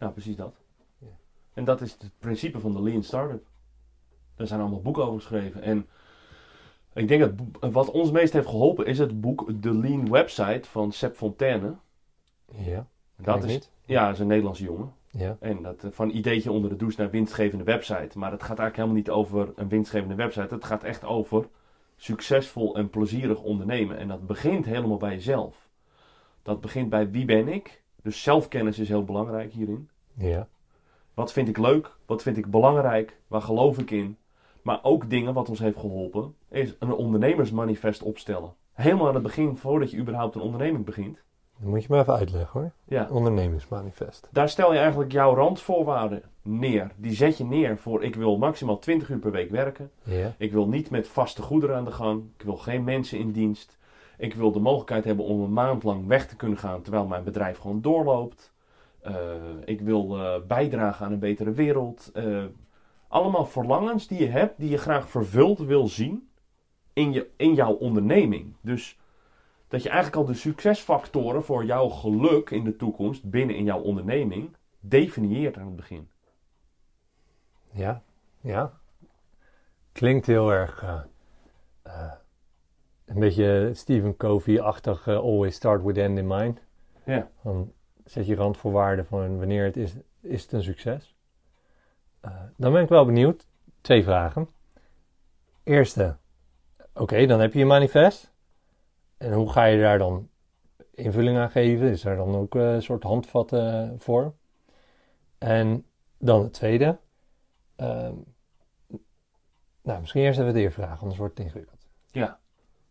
[0.01, 0.55] Ja, precies dat.
[0.97, 1.07] Ja.
[1.53, 3.47] En dat is het principe van de Lean Startup.
[4.35, 5.61] Er zijn allemaal boeken over geschreven.
[5.61, 5.87] En
[6.93, 10.91] ik denk dat wat ons meest heeft geholpen is het boek The Lean Website van
[10.91, 11.75] Seb Fontaine.
[12.55, 12.87] Ja.
[13.15, 13.71] Dat is, niet.
[13.85, 14.93] ja, is een Nederlandse jongen.
[15.11, 15.37] Ja.
[15.39, 18.19] En dat, eh, van ideetje onder de douche naar winstgevende website.
[18.19, 20.53] Maar het gaat eigenlijk helemaal niet over een winstgevende website.
[20.53, 21.47] Het gaat echt over
[21.95, 23.97] succesvol en plezierig ondernemen.
[23.97, 25.69] En dat begint helemaal bij jezelf.
[26.43, 27.83] Dat begint bij wie ben ik.
[28.01, 29.89] Dus zelfkennis is heel belangrijk hierin.
[30.13, 30.47] Ja.
[31.13, 31.95] Wat vind ik leuk?
[32.05, 33.17] Wat vind ik belangrijk?
[33.27, 34.17] Waar geloof ik in?
[34.63, 38.53] Maar ook dingen wat ons heeft geholpen, is een ondernemersmanifest opstellen.
[38.73, 41.23] Helemaal aan het begin, voordat je überhaupt een onderneming begint.
[41.57, 42.71] Dat moet je me even uitleggen hoor.
[42.83, 44.27] Ja, Ondernemingsmanifest.
[44.31, 46.91] daar stel je eigenlijk jouw randvoorwaarden neer.
[46.95, 49.91] Die zet je neer voor ik wil maximaal 20 uur per week werken.
[50.03, 50.33] Ja.
[50.37, 52.23] Ik wil niet met vaste goederen aan de gang.
[52.37, 53.77] Ik wil geen mensen in dienst.
[54.17, 57.23] Ik wil de mogelijkheid hebben om een maand lang weg te kunnen gaan terwijl mijn
[57.23, 58.53] bedrijf gewoon doorloopt.
[59.01, 59.13] Eh,
[59.65, 62.09] ik wil eh, bijdragen aan een betere wereld.
[62.13, 62.43] Eh,
[63.11, 66.29] allemaal verlangens die je hebt, die je graag vervuld wil zien
[66.93, 68.55] in, je, in jouw onderneming.
[68.61, 68.99] Dus
[69.67, 73.79] dat je eigenlijk al de succesfactoren voor jouw geluk in de toekomst binnen in jouw
[73.79, 76.09] onderneming definieert aan het begin.
[77.71, 78.01] Ja.
[78.41, 78.79] Ja.
[79.91, 81.01] Klinkt heel erg eh,
[81.81, 82.11] eh,
[83.05, 85.07] een beetje Stephen Covey-achtig.
[85.07, 86.61] eh, always start with end in mind.
[87.05, 87.29] Ja.
[87.43, 87.73] Dan
[88.05, 91.15] zet je randvoorwaarden van wanneer het is, is het een succes.
[92.21, 93.47] Eh, dan ben ik wel benieuwd.
[93.81, 94.49] Twee vragen.
[95.63, 96.17] Eerste.
[96.93, 98.33] Oké, dan heb je je manifest.
[99.17, 100.29] En hoe ga je daar dan
[100.91, 101.89] invulling aan geven?
[101.89, 104.33] Is daar dan ook eh, een soort handvatten voor?
[105.37, 105.85] En
[106.17, 106.97] dan het tweede.
[107.75, 108.13] Ehm,
[109.83, 111.87] nou, misschien eerst even de eerste vraag, anders wordt het ingewikkeld.
[112.07, 112.39] Ja.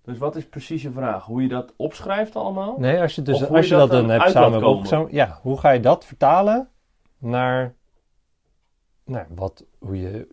[0.03, 1.25] Dus wat is precies je vraag?
[1.25, 2.79] Hoe je dat opschrijft allemaal?
[2.79, 5.59] Nee, als je, dus, als je je dat dan dan hebt samen opgezameld, ja, hoe
[5.59, 6.69] ga je dat vertalen
[7.19, 7.75] naar,
[9.11, 10.27] naar wat, hoe je,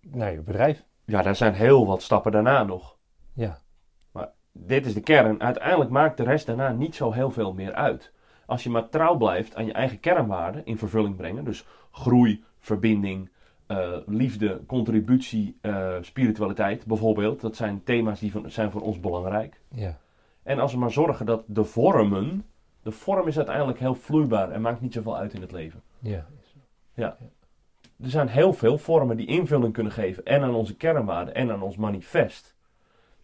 [0.00, 0.84] naar je bedrijf?
[1.04, 2.96] Ja, daar zijn heel wat stappen daarna nog.
[3.32, 3.62] Ja,
[4.56, 5.42] Dit is de kern.
[5.42, 8.12] Uiteindelijk maakt de rest daarna niet zo heel veel meer uit.
[8.46, 11.44] Als je maar trouw blijft aan je eigen kernwaarden in vervulling brengen.
[11.44, 13.30] Dus groei, verbinding,
[13.66, 17.40] eh, liefde, contributie, eh, spiritualiteit bijvoorbeeld.
[17.40, 19.60] Dat zijn thema's die van- zijn voor ons belangrijk.
[19.68, 19.98] ja,
[20.42, 22.44] En als we maar zorgen dat de vormen...
[22.82, 25.82] De vorm is uiteindelijk heel vloeibaar en maakt niet zoveel uit in het leven.
[26.94, 27.16] ja.
[28.02, 30.24] Er zijn heel veel vormen die invulling kunnen geven.
[30.24, 32.54] En aan onze kernwaarden en aan ons manifest.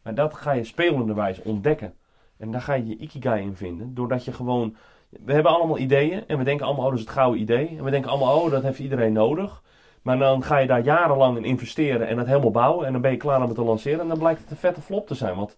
[0.03, 1.95] Maar dat ga je spelenderwijs ontdekken.
[2.37, 3.95] En daar ga je je ikigai in vinden.
[3.95, 4.77] Doordat je gewoon...
[5.09, 6.27] We hebben allemaal ideeën.
[6.27, 7.69] En we denken allemaal, oh dat is het gouden idee.
[7.79, 9.63] En we denken allemaal, oh dat heeft iedereen nodig.
[10.03, 12.87] Maar dan ga je daar jarenlang in investeren en het helemaal bouwen.
[12.87, 14.01] En dan ben je klaar om het te lanceren.
[14.01, 15.37] En dan blijkt het een vette flop te zijn.
[15.37, 15.57] Want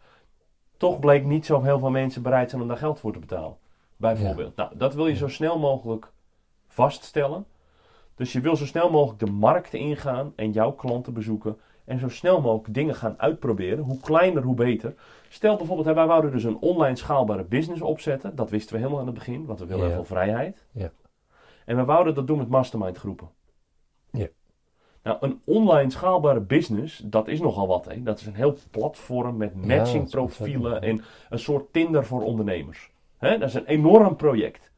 [0.77, 3.57] toch bleek niet zo heel veel mensen bereid zijn om daar geld voor te betalen.
[3.96, 4.57] Bijvoorbeeld.
[4.57, 6.12] Nou, dat wil je zo snel mogelijk
[6.68, 7.46] vaststellen.
[8.14, 11.57] Dus je wil zo snel mogelijk de markt ingaan en jouw klanten bezoeken.
[11.85, 13.85] En zo snel mogelijk dingen gaan uitproberen.
[13.85, 14.94] Hoe kleiner, hoe beter.
[15.29, 18.37] Stel bijvoorbeeld, wij wouden dus een online schaalbare business opzetten.
[18.37, 20.66] Dat wisten we helemaal aan het begin, want we willen heel veel vrijheid.
[20.72, 20.92] Ja.
[21.64, 23.31] En we wouden dat doen met mastermind groepen.
[24.11, 24.29] Ja.
[25.03, 27.85] Nou, een online schaalbare business, dat is nogal wat.
[27.85, 28.03] Hè.
[28.03, 32.90] Dat is een heel platform met matching profielen en een soort Tinder voor ondernemers.
[33.18, 34.71] Hè, dat is een enorm project.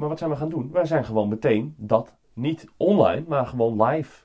[0.00, 0.70] Maar wat zijn we gaan doen?
[0.72, 4.24] Wij zijn gewoon meteen dat niet online, maar gewoon live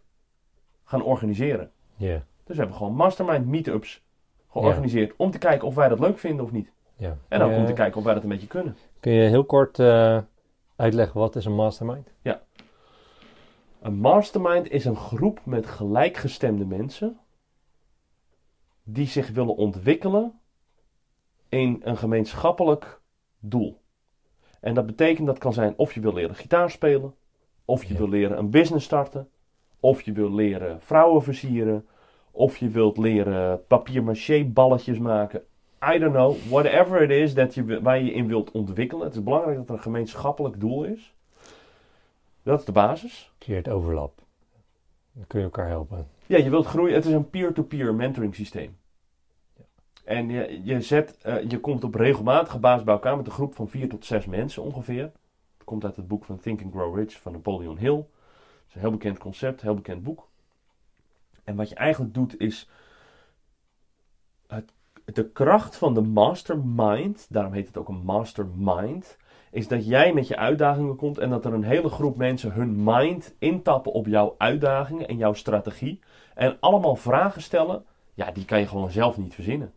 [0.83, 1.71] gaan organiseren.
[1.95, 4.03] Ja, Dus we hebben gewoon mastermind meetups
[4.49, 6.71] georganiseerd om te kijken of wij dat leuk vinden of niet.
[6.95, 7.17] ja.
[7.27, 8.77] En ook om te kijken of wij dat een beetje kunnen.
[8.99, 10.19] Kun je heel kort eh,
[10.75, 12.13] uitleggen wat is een mastermind?
[13.81, 17.19] Een mastermind is een groep met gelijkgestemde mensen
[18.83, 20.39] die zich willen ontwikkelen
[21.49, 23.01] in een gemeenschappelijk
[23.39, 23.81] doel.
[24.65, 27.13] En dat betekent dat kan zijn of je wil leren gitaar spelen,
[27.65, 27.99] of je Ja.
[27.99, 29.29] wil leren een business starten,
[29.79, 31.85] of je wil leren vrouwen versieren,
[32.31, 35.43] of je wilt leren papier-maché balletjes maken.
[35.93, 39.05] I don't know, whatever it is that je, waar je in wilt ontwikkelen.
[39.05, 41.13] Het is belangrijk dat er een gemeenschappelijk doel is.
[42.43, 43.31] Dat is de basis.
[43.39, 44.21] Creëert overlap.
[45.13, 46.07] Dan kun je elkaar helpen.
[46.25, 46.95] Ja, je wilt groeien.
[46.95, 48.77] Het is een peer-to-peer mentoring systeem.
[50.05, 53.55] En je, je, zet, eh, je komt op regelmatige basis bij elkaar met een groep
[53.55, 55.03] van vier tot zes mensen ongeveer.
[55.53, 57.95] Het komt uit het boek van Think and Grow Rich van Napoleon Hill.
[57.95, 60.27] Het is een heel bekend concept, heel bekend boek.
[61.43, 62.69] En wat je eigenlijk doet is
[64.47, 64.73] het,
[65.05, 69.17] de kracht van de mastermind, daarom heet het ook een mastermind,
[69.51, 72.83] is dat jij met je uitdagingen komt en dat er een hele groep mensen hun
[72.83, 75.99] mind intappen op jouw uitdagingen en jouw strategie.
[76.33, 79.73] En allemaal vragen stellen, ja, die kan je gewoon zelf niet verzinnen.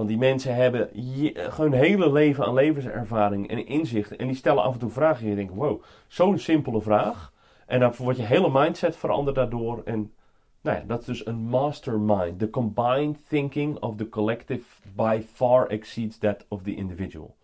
[0.00, 4.18] Want die mensen hebben je- hun hele leven aan levenservaring en inzichten.
[4.18, 7.32] En die stellen af en toe vragen en je denkt, wow, zo'n simpele vraag.
[7.66, 9.82] En dan wordt je hele mindset veranderd daardoor.
[9.84, 10.12] En
[10.60, 12.38] Nou ja, dat is dus een mastermind.
[12.38, 14.64] The combined thinking of the collective
[14.96, 17.36] by far exceeds that of the individual.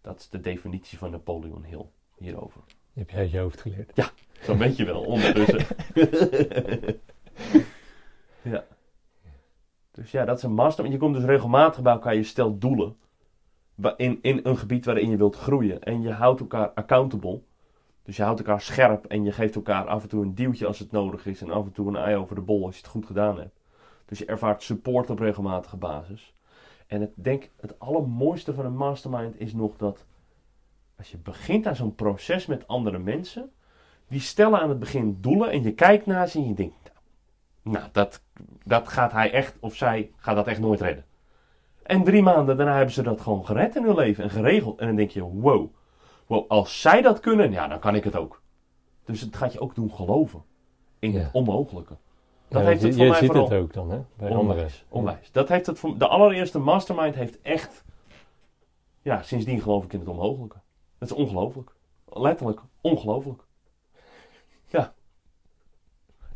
[0.00, 1.84] Dat is de definitie van Napoleon Hill
[2.18, 2.60] hierover.
[2.66, 3.90] Die heb jij uit je hoofd geleerd.
[4.40, 5.66] Zo'n beetje wel, ondertussen.
[8.52, 8.64] ja.
[9.98, 10.94] Dus ja, dat is een mastermind.
[10.94, 12.96] Je komt dus regelmatig bij elkaar, je stelt doelen.
[13.96, 15.82] In, in een gebied waarin je wilt groeien.
[15.82, 17.40] En je houdt elkaar accountable.
[18.02, 20.78] Dus je houdt elkaar scherp en je geeft elkaar af en toe een duwtje als
[20.78, 21.42] het nodig is.
[21.42, 23.60] En af en toe een ei over de bol als je het goed gedaan hebt.
[24.04, 26.34] Dus je ervaart support op regelmatige basis.
[26.86, 30.04] En ik denk het allermooiste van een mastermind is nog dat
[30.96, 33.50] als je begint aan zo'n proces met andere mensen,
[34.08, 36.92] die stellen aan het begin doelen en je kijkt naar ze en je denkt,
[37.70, 38.22] nou, dat,
[38.64, 41.04] dat gaat hij echt of zij gaat dat echt nooit redden.
[41.82, 44.78] En drie maanden daarna hebben ze dat gewoon gered in hun leven en geregeld.
[44.78, 45.66] En dan denk je, wow,
[46.26, 48.42] wow als zij dat kunnen, ja, dan kan ik het ook.
[49.04, 50.42] Dus het gaat je ook doen geloven
[50.98, 51.18] in Ja.
[51.18, 51.96] het onmogelijke.
[52.48, 53.48] Dat Ja, heeft je het voor je mij ziet vooral...
[53.48, 54.00] het ook dan, hè?
[54.16, 54.40] Bij anderen.
[54.50, 55.32] Onwijs, onwijs.
[55.32, 57.84] Dat heeft het voor, de allereerste mastermind heeft echt,
[59.02, 60.56] ja, sindsdien geloof ik in het onmogelijke.
[60.98, 61.74] Dat is ongelooflijk.
[62.12, 63.42] Letterlijk ongelooflijk.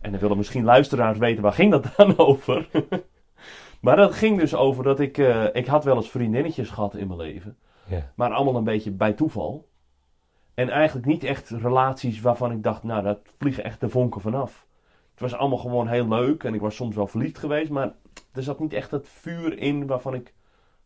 [0.02, 2.68] En dan willen misschien luisteraars weten, waar ging dat dan over?
[3.80, 7.06] maar dat ging dus over dat ik, eh, ik had wel eens vriendinnetjes gehad in
[7.06, 7.56] mijn leven.
[7.86, 8.12] Ja.
[8.14, 9.68] Maar allemaal een beetje bij toeval.
[10.54, 14.66] En eigenlijk niet echt relaties waarvan ik dacht, nou, dat vliegen echt de vonken vanaf.
[15.10, 17.92] Het was allemaal gewoon heel leuk en ik was soms wel verliefd geweest, maar
[18.32, 20.34] er zat niet echt het vuur in waarvan ik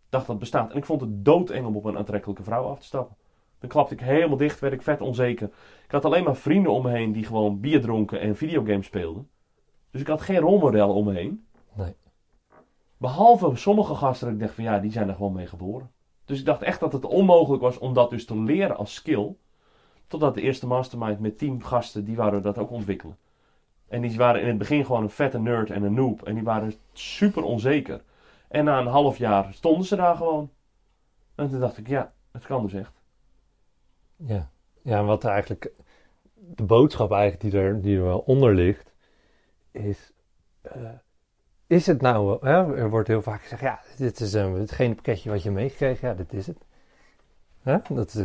[0.09, 0.71] dacht dat bestaat.
[0.71, 3.17] En ik vond het doodeng om op een aantrekkelijke vrouw af te stappen.
[3.59, 5.51] Dan klapte ik helemaal dicht, werd ik vet onzeker.
[5.85, 9.29] Ik had alleen maar vrienden om me heen die gewoon bier dronken en videogames speelden.
[9.91, 11.47] Dus ik had geen rolmodel om me heen.
[11.73, 11.95] Nee.
[12.97, 15.91] Behalve sommige gasten ik dacht van ja, die zijn er gewoon mee geboren.
[16.25, 19.37] Dus ik dacht echt dat het onmogelijk was om dat dus te leren als skill.
[20.07, 23.17] Totdat de eerste mastermind met tien gasten, die waren dat ook ontwikkelen.
[23.89, 26.23] En die waren in het begin gewoon een vette nerd en een noob.
[26.23, 28.03] En die waren super onzeker.
[28.49, 30.51] En na een half jaar stonden ze daar gewoon.
[31.35, 32.93] En toen dacht ik, ja, het kan dus echt.
[34.17, 34.51] Ja.
[34.83, 35.73] ja, en wat eigenlijk
[36.35, 38.93] de boodschap eigenlijk die er, die er wel onder ligt,
[39.71, 40.13] is,
[40.61, 40.91] eh,
[41.67, 45.31] is het nou, hè, er wordt heel vaak gezegd, ja, dit is een, hetgene pakketje
[45.31, 46.59] wat je meegekregen, ja, dit is het.
[47.89, 48.25] Dat, is,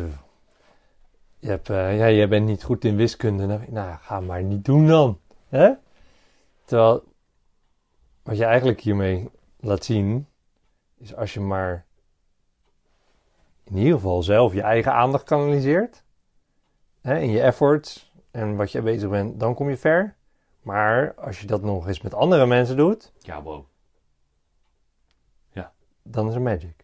[1.40, 4.66] je, hebt, eh, ja, je bent niet goed in wiskunde, nou, nou, ga maar niet
[4.66, 5.20] doen dan.
[5.48, 5.72] Hè?
[6.66, 7.04] Terwijl,
[8.24, 10.28] wat je eigenlijk hiermee laat zien,
[10.98, 11.86] is als je maar
[13.64, 16.04] in ieder geval zelf je eigen aandacht kanaliseert.
[17.02, 20.16] Hè, in je efforts en wat je bezig bent, dan kom je ver.
[20.62, 23.66] Maar als je dat nog eens met andere mensen doet, Ja, wow.
[26.04, 26.82] dan is er magic.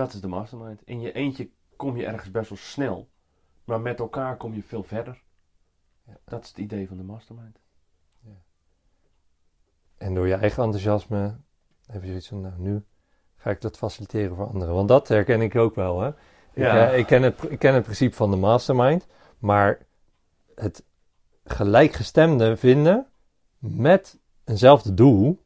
[0.00, 0.82] Dat is de mastermind.
[0.84, 3.08] In je eentje kom je ergens best wel snel.
[3.64, 5.22] Maar met elkaar kom je veel verder.
[6.02, 6.16] Ja.
[6.24, 7.60] Dat is het idee van de mastermind.
[10.00, 11.36] En door je eigen enthousiasme
[11.86, 12.84] heb je zoiets van, nou nu
[13.36, 14.74] ga ik dat faciliteren voor anderen.
[14.74, 16.00] Want dat herken ik ook wel.
[16.00, 16.08] Hè?
[16.08, 16.14] Ik,
[16.54, 16.90] Ja.
[16.90, 19.06] eh, ik, ken het, ik ken het principe van de mastermind,
[19.38, 19.78] maar
[20.54, 20.84] het
[21.44, 23.06] gelijkgestemde vinden
[23.58, 25.44] met eenzelfde doel,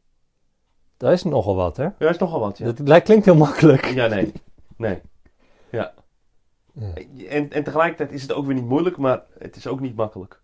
[0.97, 1.89] dat is nogal wat, hè?
[1.99, 2.65] Ja, is nogal wat, ja.
[2.65, 3.85] Dat lijkt, klinkt heel makkelijk.
[3.85, 4.33] Ja, nee.
[4.77, 5.01] Nee.
[5.71, 5.93] Ja.
[6.73, 6.93] Ja.
[7.29, 10.43] En, en tegelijkertijd is het ook weer niet moeilijk, maar het is ook niet makkelijk.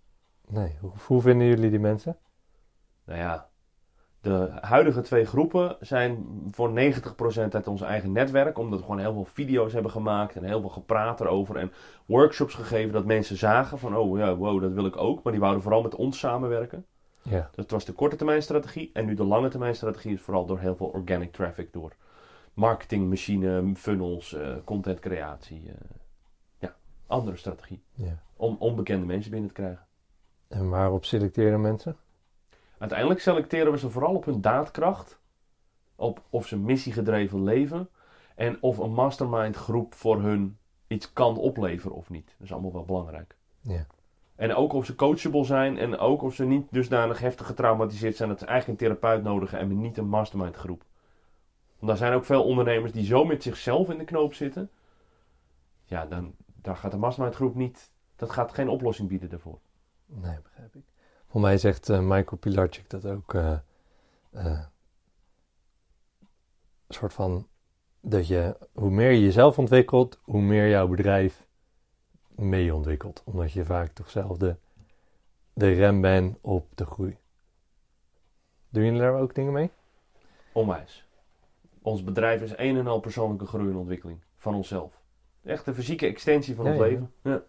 [0.48, 2.16] Nee, hoe, hoe vinden jullie die mensen?
[3.04, 3.48] Nou ja,
[4.20, 6.72] de huidige twee groepen zijn voor 90%
[7.50, 8.58] uit ons eigen netwerk.
[8.58, 11.56] Omdat we gewoon heel veel video's hebben gemaakt en heel veel gepraat erover.
[11.56, 11.72] En
[12.06, 15.22] workshops gegeven dat mensen zagen van, oh ja, wow, dat wil ik ook.
[15.22, 16.86] Maar die wouden vooral met ons samenwerken.
[17.22, 18.90] Ja, Dat was de korte termijn strategie.
[18.92, 21.72] En nu de lange termijn strategie is vooral door heel veel organic traffic.
[21.72, 21.92] Door
[22.54, 25.62] marketingmachine, funnels, eh contentcreatie.
[25.68, 25.74] eh,
[26.58, 27.82] ja, andere strategie.
[27.94, 28.22] ja.
[28.36, 29.86] Om onbekende mensen binnen te krijgen.
[30.48, 31.96] En waarop selecteren mensen?
[32.80, 35.20] Uiteindelijk selecteren we ze vooral op hun daadkracht.
[35.96, 37.88] Op of ze missiegedreven leven.
[38.34, 42.26] En of een mastermind groep voor hun iets kan opleveren of niet.
[42.26, 43.36] Dat is allemaal wel belangrijk.
[43.60, 43.86] Ja.
[44.36, 45.78] En ook of ze coachable zijn.
[45.78, 49.58] En ook of ze niet dusdanig heftig getraumatiseerd zijn dat ze eigenlijk een therapeut nodigen
[49.58, 50.84] en niet een mastermind groep.
[51.78, 54.70] Want er zijn ook veel ondernemers die zo met zichzelf in de knoop zitten.
[55.84, 57.90] Ja, dan daar gaat de mastermind groep niet.
[58.16, 59.58] Dat gaat geen oplossing bieden daarvoor.
[60.06, 60.89] Nee, begrijp ik.
[61.30, 63.34] Voor mij zegt eh, Michael Pilarczyk dat ook.
[63.34, 63.52] eh,
[64.30, 64.44] eh,
[66.86, 67.48] een soort van.
[68.00, 71.46] Dat je, hoe meer je jezelf ontwikkelt, hoe meer jouw bedrijf
[72.28, 73.22] mee ontwikkelt.
[73.24, 74.56] Omdat je vaak toch zelf de,
[75.52, 77.16] de rem bent op de groei.
[78.68, 79.70] Doen jullie daar ook dingen mee?
[80.52, 81.06] Onwijs.
[81.82, 85.00] Ons bedrijf is een en al persoonlijke groei en ontwikkeling van onszelf.
[85.44, 86.86] Echt de fysieke extensie van Ja, ons ja.
[86.86, 87.12] leven.
[87.22, 87.42] Ja.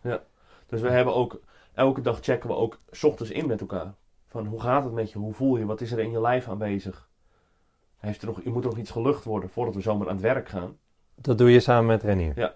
[0.00, 0.22] Ja.
[0.66, 1.40] Dus we hebben ook,
[1.74, 3.94] elke dag checken we ook 's ochtends in met elkaar.
[4.28, 5.18] Van hoe gaat het met je?
[5.18, 5.66] Hoe voel je?
[5.66, 7.08] Wat is er in je lijf aanwezig?
[7.96, 10.48] Heeft er nog, moet er nog iets gelucht worden voordat we zomaar aan het werk
[10.48, 10.78] gaan?
[11.14, 12.32] Dat doe je samen met Renier?
[12.36, 12.54] Ja.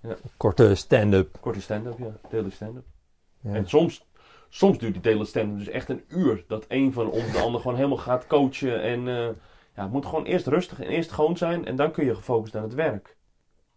[0.00, 0.16] Ja.
[0.36, 1.36] Korte stand-up.
[1.40, 2.12] Korte stand-up, ja.
[2.30, 2.84] Daily stand-up.
[3.40, 3.54] Ja.
[3.54, 4.06] En soms,
[4.48, 6.44] soms duurt die daily stand-up dus echt een uur.
[6.48, 8.82] Dat een van ons de ander gewoon helemaal gaat coachen.
[8.82, 9.28] En eh,
[9.74, 11.66] ja, het moet gewoon eerst rustig en eerst gewoon zijn.
[11.66, 13.16] En dan kun je gefocust aan het werk.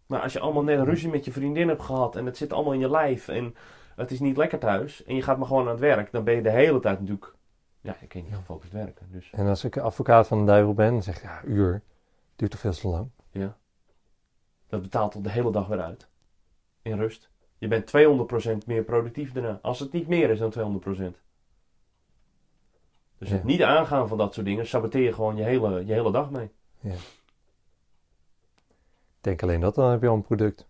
[0.06, 2.16] Maar als je allemaal net een ruzie met je vriendin hebt gehad.
[2.16, 3.28] En het zit allemaal in je lijf.
[3.28, 3.54] En
[4.00, 5.04] het is niet lekker thuis.
[5.04, 6.12] En je gaat maar gewoon aan het werk.
[6.12, 7.34] Dan ben je de hele tijd natuurlijk...
[7.80, 9.06] Ja, je kan niet gefocust werken.
[9.10, 11.82] Dus En als ik advocaat van de duivel ben, dan zeg ik, ja, uur.
[12.36, 13.10] Duurt toch veel te lang?
[13.30, 13.56] ja.
[14.68, 16.08] Dat betaalt tot de hele dag weer uit.
[16.82, 17.30] In rust.
[17.58, 17.92] Je bent
[18.62, 19.58] 200% meer productief daarna.
[19.62, 21.20] Als het niet meer is dan 200%.
[23.18, 23.34] Dus Ja.
[23.34, 26.30] het niet aangaan van dat soort dingen, saboteer je gewoon je hele, je hele dag
[26.30, 26.50] mee.
[26.82, 26.92] Ik
[29.20, 30.68] denk alleen dat, dan heb je al een product.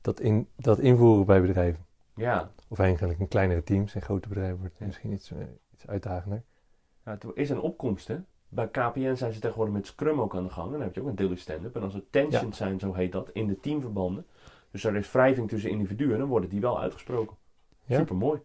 [0.00, 1.86] Dat, in, dat invoeren bij bedrijven.
[2.14, 3.94] Ja, Of eigenlijk in kleinere teams.
[3.94, 5.38] In grote bedrijven wordt het misschien iets, eh,
[5.72, 6.42] iets uitdagender.
[7.04, 8.16] ja het is een opkomst hè.
[8.48, 10.66] Bij KPN zijn ze tegenwoordig met Scrum ook aan de gang.
[10.66, 11.76] En dan heb je ook een daily stand-up.
[11.76, 14.26] En als er tensions zijn, zo heet dat, in de teamverbanden.
[14.70, 17.36] Dus er is wrijving tussen individuen, dan worden die wel uitgesproken.
[17.84, 17.98] Ja?
[17.98, 18.40] Super mooi.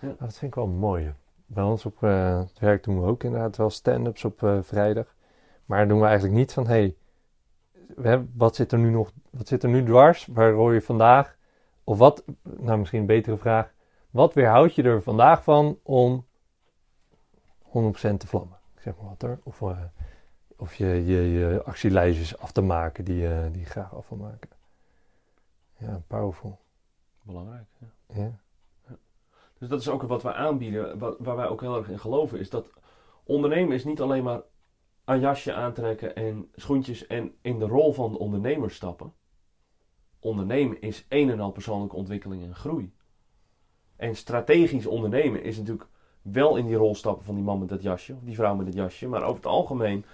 [0.00, 1.14] Nou, dat vind ik wel mooi.
[1.46, 5.14] Bij ons op eh, het werk doen we ook inderdaad wel stand-ups op eh, vrijdag.
[5.64, 6.94] Maar doen we eigenlijk niet van, hé,
[8.02, 10.26] hey, wat zit er nu nog, wat zit er nu dwars?
[10.26, 11.37] Waar rol je vandaag?
[11.88, 13.72] Of wat, nou misschien een betere vraag,
[14.10, 16.26] wat weerhoud je er vandaag van om
[17.62, 18.58] 100% te vlammen?
[18.74, 19.38] Ik zeg maar wat hoor.
[19.42, 19.82] Of, eh,
[20.56, 24.18] of je, je, je actielijstjes af te maken die, je- die je graag af wil
[24.18, 24.50] maken.
[25.78, 26.58] Ja, powerful.
[27.22, 27.66] Belangrijk.
[27.78, 28.22] Ja.
[28.22, 28.38] Ja.
[29.58, 32.38] Dus dat is ook wat wij aanbieden, wat, waar wij ook heel erg in geloven,
[32.38, 32.70] is dat
[33.24, 34.40] ondernemen is niet alleen maar
[35.04, 39.12] een jasje aantrekken en schoentjes en in de rol van de ondernemer stappen.
[40.20, 42.92] Ondernemen is een en al persoonlijke ontwikkeling en groei.
[43.96, 45.88] En strategisch ondernemen is natuurlijk
[46.22, 48.66] wel in die rol stappen van die man met dat jasje, of die vrouw met
[48.66, 50.04] dat jasje, maar over het algemeen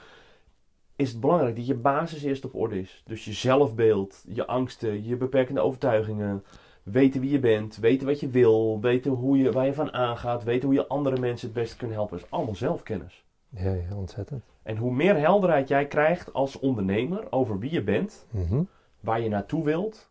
[0.96, 3.02] is het belangrijk dat je basis eerst op orde is.
[3.06, 6.44] Dus je zelfbeeld, je angsten, je beperkende overtuigingen,
[6.82, 10.44] weten wie je bent, weten wat je wil, weten hoe je, waar je van aangaat,
[10.44, 12.16] weten hoe je andere mensen het beste kunt helpen.
[12.16, 13.24] Dat is allemaal zelfkennis.
[13.48, 14.44] Ja, ja, ontzettend.
[14.62, 18.62] En hoe meer helderheid jij krijgt als ondernemer over wie je bent, Mhm.
[19.04, 20.10] Waar je naartoe wilt,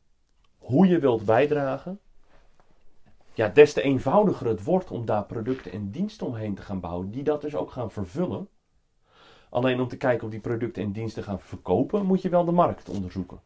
[0.58, 2.00] hoe je wilt bijdragen,
[3.34, 7.12] ja, des te eenvoudiger het wordt om daar producten en diensten omheen te gaan bouwen,
[7.12, 8.48] die dat dus ook gaan vervullen.
[9.50, 12.52] Alleen om te kijken of die producten en diensten gaan verkopen, moet je wel de
[12.52, 13.40] markt onderzoeken.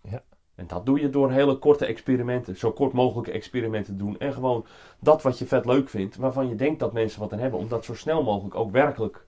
[0.00, 0.22] Ja.
[0.54, 4.18] En dat doe je door hele korte experimenten, zo kort mogelijke experimenten te doen.
[4.18, 4.66] En gewoon
[4.98, 7.68] dat wat je vet leuk vindt, waarvan je denkt dat mensen wat aan hebben, om
[7.68, 9.26] dat zo snel mogelijk ook werkelijk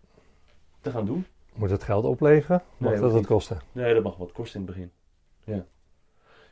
[0.80, 1.26] te gaan doen.
[1.54, 2.62] Moet het geld opleveren?
[2.76, 3.60] Mag Nee, dat hoeft het kosten?
[3.72, 4.90] Nee, dat mag wat kosten in het begin.
[5.48, 5.66] Ja.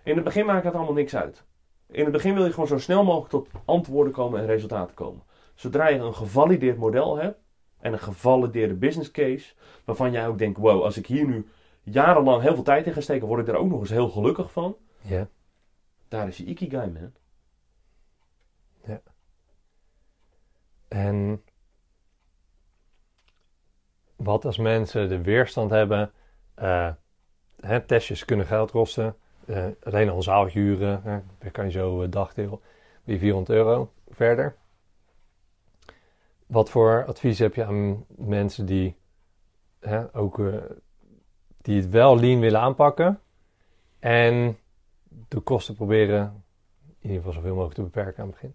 [0.03, 1.45] In het begin maakt het allemaal niks uit.
[1.87, 5.23] In het begin wil je gewoon zo snel mogelijk tot antwoorden komen en resultaten komen.
[5.55, 7.39] Zodra je een gevalideerd model hebt
[7.79, 9.55] en een gevalideerde business case,
[9.85, 11.49] waarvan jij ook denkt, wow, als ik hier nu
[11.83, 14.53] jarenlang heel veel tijd in ga steken, word ik er ook nog eens heel gelukkig
[14.53, 14.77] van.
[15.01, 15.29] Ja.
[16.09, 17.13] Daar is je ikigai, man.
[20.89, 21.43] En
[24.17, 26.13] wat als mensen de weerstand hebben?
[26.55, 26.93] eh,
[27.61, 29.17] hè, testjes kunnen geld kosten.
[29.47, 32.61] Eh, alleen al zaaltje huren, hè, daar kan je zo een dagdeel,
[33.05, 34.57] weer 400 euro verder.
[36.47, 38.97] Wat voor advies heb je aan mensen die,
[39.81, 40.55] hè, ook, eh,
[41.63, 43.21] die het wel lean willen aanpakken
[43.99, 44.59] en
[45.29, 46.45] de kosten proberen
[46.99, 48.55] in ieder geval zoveel mogelijk te beperken aan het begin?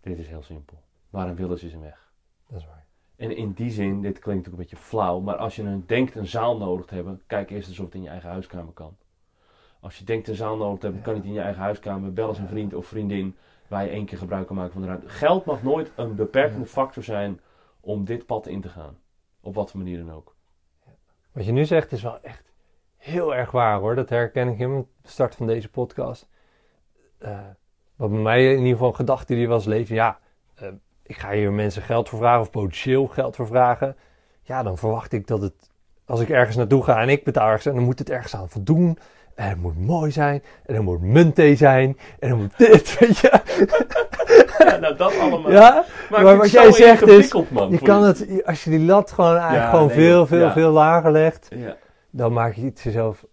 [0.00, 0.80] Dit is heel simpel.
[1.10, 2.12] Waar een wil is, is een weg.
[2.46, 2.81] Dat is waar.
[3.16, 6.14] En in die zin, dit klinkt ook een beetje flauw, maar als je een, denkt
[6.14, 8.96] een zaal nodig te hebben, kijk eerst eens of het in je eigen huiskamer kan.
[9.80, 12.12] Als je denkt een zaal nodig te hebben, kan het in je eigen huiskamer.
[12.12, 13.36] Bel eens een vriend of vriendin
[13.68, 15.08] waar je één keer gebruik kan maken van de ruimte.
[15.08, 17.40] Geld mag nooit een beperkende factor zijn
[17.80, 18.98] om dit pad in te gaan.
[19.40, 20.34] Op wat voor manier dan ook.
[21.32, 22.52] Wat je nu zegt is wel echt
[22.96, 23.94] heel erg waar hoor.
[23.94, 26.28] Dat herken ik in de start van deze podcast.
[27.18, 27.40] Eh,
[27.96, 29.94] wat bij mij in ieder geval een gedachte die was leven.
[29.94, 30.18] Ja,
[30.54, 30.68] eh,
[31.02, 33.96] ik ga hier mensen geld voor vragen of potentieel geld voor vragen.
[34.42, 35.54] Ja, dan verwacht ik dat het,
[36.06, 38.98] als ik ergens naartoe ga en ik betaal ergens, dan moet het ergens aan voldoen.
[39.34, 40.42] En het moet mooi zijn.
[40.66, 41.98] En er moet muntthee zijn.
[42.18, 43.40] En dan moet dit, weet je.
[44.58, 45.50] Ja, nou dat allemaal.
[45.50, 49.30] Ja, maar wat jij zegt is, man, je kan het, als je die lat gewoon
[49.36, 50.52] eigenlijk Ja, gewoon nee, veel, veel, Ja.
[50.52, 51.48] veel lager legt.
[51.54, 51.76] Ja,
[52.10, 53.24] dan maak je het jezelf.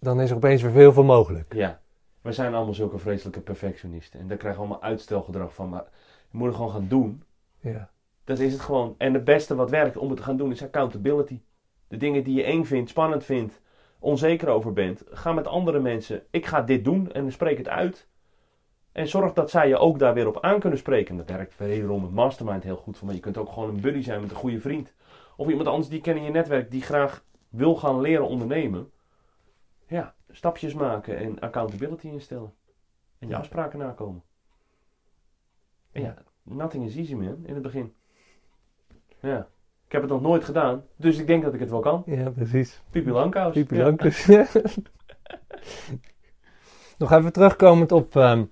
[0.00, 1.54] Dan is er opeens weer veel, veel mogelijk.
[1.54, 1.78] ja.
[2.22, 4.20] We zijn allemaal zulke vreselijke perfectionisten.
[4.20, 5.68] En daar krijgen we allemaal uitstelgedrag van.
[5.68, 5.84] Maar
[6.36, 7.22] je moet het gewoon gaan doen.
[7.60, 7.90] Ja.
[8.24, 8.94] Dat is het gewoon.
[8.98, 11.40] En het beste wat werkt om het te gaan doen is accountability.
[11.88, 13.60] De dingen die je eng vindt, spannend vindt,
[13.98, 15.02] onzeker over bent.
[15.10, 16.22] Ga met andere mensen.
[16.30, 18.08] Ik ga dit doen en spreek het uit.
[18.92, 21.16] En zorg dat zij je ook daar weer op aan kunnen spreken.
[21.16, 23.06] Dat werkt wederom met Mastermind heel goed voor.
[23.06, 24.94] Maar je kunt ook gewoon een buddy zijn met een goede vriend.
[25.36, 28.90] Of iemand anders die kent in je netwerk die graag wil gaan leren ondernemen.
[29.86, 32.54] Ja, stapjes maken en accountability instellen.
[33.18, 33.38] En je Ja.
[33.38, 34.22] afspraken nakomen.
[35.92, 36.14] En ja,
[36.46, 37.94] nothing is easy man, in het begin.
[39.20, 39.48] Ja,
[39.86, 42.02] ik heb het nog nooit gedaan, dus ik denk dat ik het wel kan.
[42.06, 42.82] Ja, precies.
[42.90, 43.52] Pipi Langkous.
[43.52, 43.94] Pipi Ja.
[46.98, 48.44] Nog even terugkomend op ehm,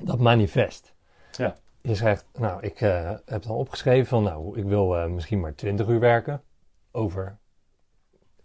[0.00, 0.94] dat manifest.
[1.32, 1.56] Ja.
[1.80, 5.54] Je zegt, nou, ik eh, heb dan opgeschreven van, nou, ik wil eh, misschien maar
[5.54, 6.42] 20 uur werken
[6.90, 7.38] over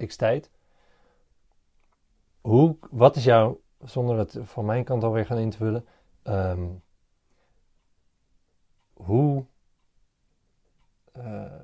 [0.06, 0.52] x tijd.
[2.42, 5.86] Hoe, wat is jouw, zonder het van mijn kant alweer gaan invullen,
[6.24, 6.68] ehm,
[8.96, 9.46] hoe,
[11.12, 11.62] eh,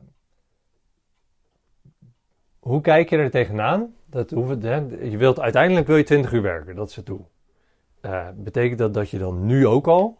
[2.59, 3.95] hoe kijk je er tegenaan?
[4.05, 7.29] Dat hoeft, hè, je wilt, uiteindelijk wil je 20 uur werken, dat is het doel.
[8.01, 10.17] Eh, betekent dat dat je dan nu ook al,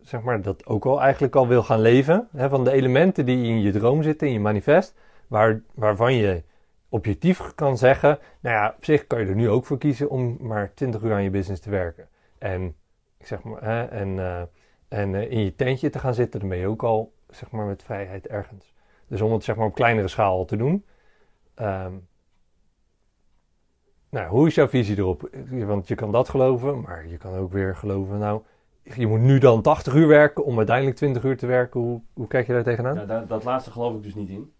[0.00, 2.28] zeg maar, dat ook al eigenlijk al wil gaan leven?
[2.32, 6.42] Hè, van de elementen die in je droom zitten, in je manifest, waar, waarvan je
[6.88, 10.36] objectief kan zeggen, nou ja, op zich kan je er nu ook voor kiezen om
[10.40, 12.08] maar 20 uur aan je business te werken.
[12.38, 12.76] En,
[13.18, 14.42] ik zeg maar, hè, en, eh,
[14.88, 17.66] en eh, in je tentje te gaan zitten, dan ben je ook al, zeg maar,
[17.66, 18.74] met vrijheid ergens.
[19.06, 20.84] Dus om het zeg maar op kleinere schaal te doen.
[21.54, 21.92] Ehm,
[24.10, 25.28] nou, hoe is jouw visie erop?
[25.50, 28.42] Want je kan dat geloven, maar je kan ook weer geloven, nou,
[28.82, 31.80] je moet nu dan 80 uur werken om uiteindelijk 20 uur te werken.
[31.80, 32.94] Hoe, hoe kijk je daar tegenaan?
[32.94, 34.52] Ja, daar- dat laatste geloof ik dus niet in.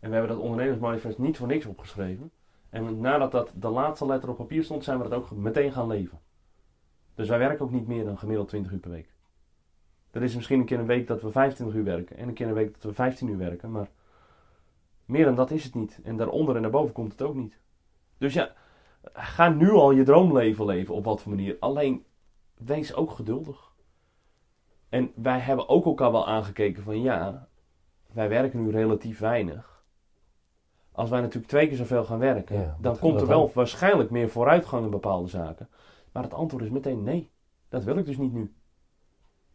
[0.00, 2.30] En we hebben dat ondernemersmanifest niet voor niks opgeschreven.
[2.70, 5.86] En nadat dat de laatste letter op papier stond, zijn we dat ook meteen gaan
[5.86, 6.18] leven.
[7.14, 9.08] Dus wij werken ook niet meer dan gemiddeld 20 uur per week.
[10.10, 12.46] Er is misschien een keer een week dat we 25 uur werken en een keer
[12.48, 13.88] een week dat we 15 uur werken, maar
[15.04, 16.00] meer dan dat is het niet.
[16.04, 17.58] En daaronder en daarboven komt het ook niet.
[18.18, 18.52] Dus ja,
[19.12, 21.56] ga nu al je droomleven leven op wat voor manier.
[21.60, 22.04] Alleen
[22.54, 23.72] wees ook geduldig.
[24.88, 27.48] En wij hebben ook elkaar wel aangekeken van ja,
[28.12, 29.84] wij werken nu relatief weinig.
[30.92, 33.50] Als wij natuurlijk twee keer zoveel gaan werken, Ja, dan komt er wel dan?
[33.54, 35.68] waarschijnlijk meer vooruitgang in bepaalde zaken.
[36.12, 37.30] Maar het antwoord is meteen nee.
[37.68, 38.54] Dat wil ik dus niet nu.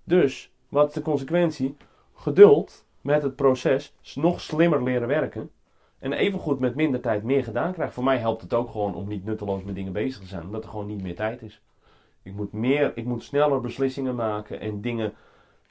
[0.04, 1.76] Dus, wat is de consequentie?
[2.14, 5.52] Geduld met het proces, nog slimmer leren werken.
[6.00, 7.94] En evengoed met minder tijd meer gedaan krijgen.
[7.94, 10.64] Voor mij helpt het ook gewoon om niet nutteloos met dingen bezig te zijn, omdat
[10.64, 11.62] er gewoon niet meer tijd is.
[12.24, 15.14] Ik moet, meer, ik moet sneller beslissingen maken en dingen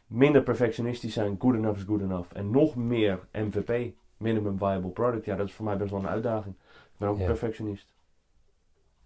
[0.06, 1.36] minder perfectionistisch zijn.
[1.38, 2.28] Good enough is good enough.
[2.32, 5.24] En nog meer MVP, minimum viable product.
[5.24, 6.54] Ja, dat is voor mij best wel een uitdaging.
[6.54, 7.86] Ik ben ook een perfectionist.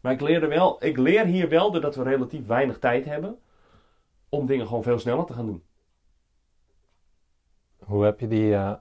[0.01, 3.39] Maar ik leer, er wel, ik leer hier wel doordat we relatief weinig tijd hebben
[4.29, 5.65] om dingen gewoon veel sneller te gaan doen.
[7.85, 8.75] Hoe heb je die, eh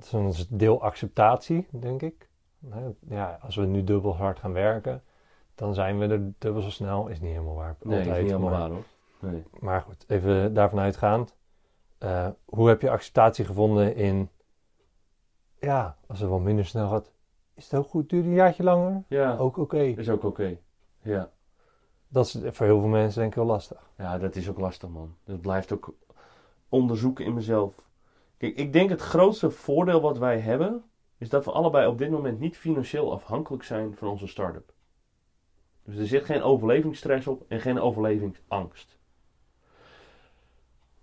[0.00, 2.28] zo'n deel acceptatie, denk ik.
[3.08, 5.02] Ja, als we nu dubbel hard gaan werken,
[5.54, 7.06] dan zijn we er dubbel zo snel.
[7.08, 7.76] Is niet helemaal waar.
[7.82, 8.84] Nee, dat is niet helemaal maar, waar hoor.
[9.18, 9.44] Nee.
[9.60, 11.36] Maar goed, even daarvan uitgaand.
[11.98, 14.30] Eh, hoe heb je acceptatie gevonden in,
[15.60, 17.12] ja, als het wat minder snel gaat,
[17.54, 19.02] is het ook goed, duurt een jaartje langer?
[19.08, 19.78] Ja, Ook oké.
[19.82, 20.58] is ook oké.
[21.02, 21.30] Ja.
[22.08, 23.90] Dat is voor heel veel mensen denk ik heel lastig.
[23.96, 25.16] ja, dat is ook lastig man.
[25.24, 25.94] Dat blijft ook
[26.68, 27.74] onderzoeken in mezelf.
[28.36, 30.84] Kijk, ik denk het grootste voordeel wat wij hebben,
[31.18, 34.72] is dat we allebei op dit moment niet financieel afhankelijk zijn van onze start-up.
[35.84, 38.98] Dus er zit geen overlevingsstress op en geen overlevingsangst.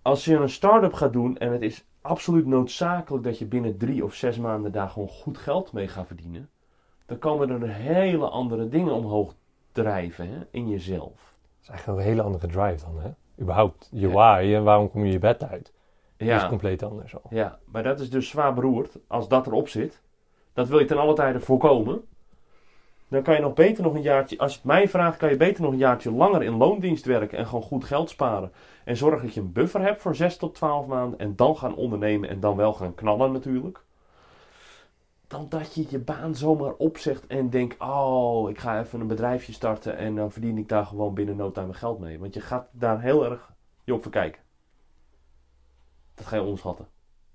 [0.02, 4.04] Als je een start-up gaat doen en het is absoluut noodzakelijk dat je binnen drie
[4.04, 6.50] of zes maanden daar gewoon goed geld mee gaat verdienen,
[7.06, 9.36] dan komen er hele andere dingen omhoog
[9.74, 11.12] drijven hè, in jezelf.
[11.12, 13.10] Dat is eigenlijk een hele andere drive dan, hè?
[13.42, 14.14] Überhaupt, je Ja.
[14.14, 15.74] why en waarom kom je je bed uit,
[16.18, 16.36] Ja.
[16.36, 17.22] is compleet anders al.
[17.30, 20.02] Ja, maar dat is dus zwaar beroerd als dat erop zit.
[20.54, 22.02] Dat wil je ten alle tijde voorkomen.
[23.08, 25.38] Dan kan je nog beter nog een jaartje, als je het mij vraagt, kan je
[25.38, 28.52] beter nog een jaartje langer in loondienst werken en gewoon goed geld sparen.
[28.84, 31.76] En zorg dat je een buffer hebt voor 6 tot 12 maanden en dan gaan
[31.76, 33.84] ondernemen en dan wel gaan knallen natuurlijk.
[35.34, 39.54] Dan dat je je baan zomaar opzegt en denkt, oh, ik ga even een bedrijfje
[39.54, 42.20] starten en dan verdien ik daar gewoon binnen no time mijn geld mee.
[42.20, 43.54] Want je gaat daar heel erg
[43.84, 44.42] je op verkijken.
[46.16, 46.88] Dat ga je onderschatten.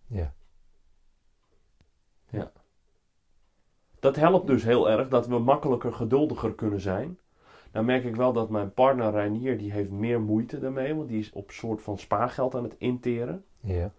[0.07, 0.33] Ja.
[3.99, 7.19] Dat helpt dus heel erg dat we makkelijker geduldiger kunnen zijn.
[7.73, 11.19] Nou merk ik wel dat mijn partner Reinier, die heeft meer moeite daarmee, want die
[11.19, 13.45] is op soort van spaargeld aan het interen.
[13.61, 13.93] Ja.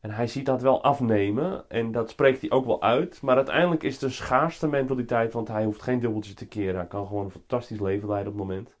[0.00, 3.22] En hij ziet dat wel afnemen en dat spreekt hij ook wel uit.
[3.22, 6.76] Maar uiteindelijk is het een schaarste mentaliteit, want hij hoeft geen dubbeltje te keren.
[6.76, 8.74] Hij kan gewoon een fantastisch leven leiden op het moment.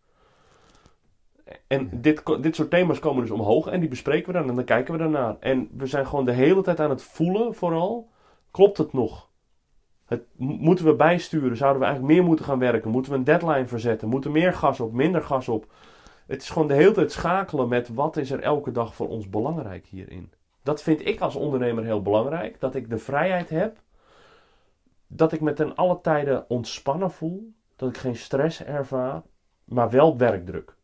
[1.66, 1.88] En Ja.
[1.92, 4.92] dit, dit soort thema's komen dus omhoog en die bespreken we dan en dan kijken
[4.92, 5.36] we daarnaar.
[5.40, 8.08] En we zijn gewoon de hele tijd aan het voelen vooral.
[8.50, 9.28] Klopt het nog?
[10.06, 11.56] Het, moeten we bijsturen?
[11.56, 12.90] Zouden we eigenlijk meer moeten gaan werken?
[12.90, 14.08] Moeten we een deadline verzetten?
[14.08, 15.72] Moeten we meer gas op, minder gas op?
[16.26, 19.30] Het is gewoon de hele tijd schakelen met wat is er elke dag voor ons
[19.30, 20.32] belangrijk hierin.
[20.66, 22.60] Dat vind ik als ondernemer heel belangrijk.
[22.60, 23.76] Dat ik de vrijheid heb.
[25.06, 27.52] Dat ik me ten alle tijden ontspannen voel.
[27.76, 29.22] Dat ik geen stress ervaar.
[29.64, 30.74] Maar wel werkdruk.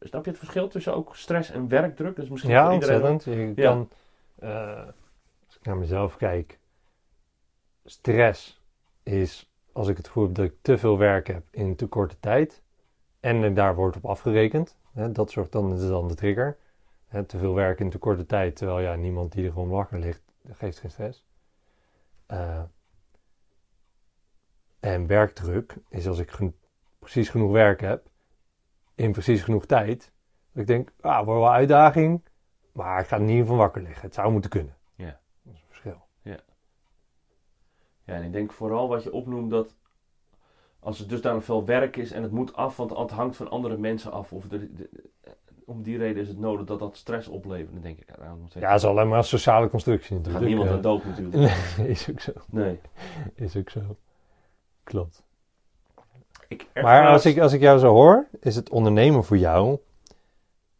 [0.00, 2.16] Snap je het verschil tussen ook stress en werkdruk?
[2.16, 3.56] Is misschien Ja, voor iedereen ontzettend.
[3.56, 3.70] Je Ja.
[3.70, 3.88] kan,
[4.38, 4.86] eh,
[5.46, 6.58] als ik naar mezelf kijk,
[7.84, 8.60] stress
[9.02, 12.16] is als ik het gevoel heb dat ik te veel werk heb in te korte
[12.20, 12.62] tijd
[13.20, 14.76] en daar wordt op afgerekend.
[14.92, 16.56] Hè, dat zorgt dan, dat is dan de trigger.
[17.10, 19.98] Hè, te veel werk in te korte tijd, terwijl ja, niemand die er gewoon wakker
[19.98, 21.24] ligt, geeft geen stress.
[22.26, 22.62] Eh,
[24.80, 26.38] en werkdruk is als ik
[26.98, 28.08] precies genoeg werk heb
[28.94, 30.12] in precies genoeg tijd.
[30.52, 32.22] Dat ik denk, ah, wordt wel een uitdaging,
[32.72, 34.02] maar ik ga er niet van wakker liggen.
[34.02, 34.76] Het zou moeten kunnen.
[34.94, 35.20] Ja.
[35.42, 36.06] Dat is een verschil.
[38.04, 39.76] Ja, en ik denk vooral wat je opnoemt dat
[40.78, 43.76] als het dusdanig veel werk is en het moet af, want het hangt van andere
[43.76, 44.32] mensen af.
[44.32, 45.10] Of de, de-
[45.70, 47.72] om die reden is het nodig dat dat stress oplevert.
[47.72, 50.44] Dan denk ik, nou, steeds- Ja, dat is alleen maar een sociale constructie natuurlijk.
[50.44, 51.36] gaat niemand aan dood natuurlijk.
[51.76, 52.32] Nee, is ook zo.
[52.50, 52.80] Nee.
[53.34, 53.80] Is ook zo.
[54.84, 55.22] Klopt.
[56.48, 59.78] Ik Maar als ik, als ik jou zo hoor, is het ondernemen voor jou,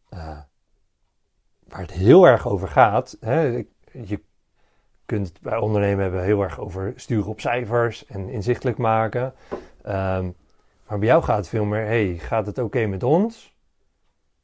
[0.09, 0.39] eh,
[1.69, 3.17] waar het heel erg over gaat.
[3.21, 3.69] Hè, ik-
[4.03, 4.21] je
[5.07, 9.35] kunt het bij ondernemen hebben heel erg over sturen op cijfers en inzichtelijk maken.
[9.83, 10.31] Ehm,
[10.89, 13.55] maar bij jou gaat het veel meer, hey, gaat het oké met ons?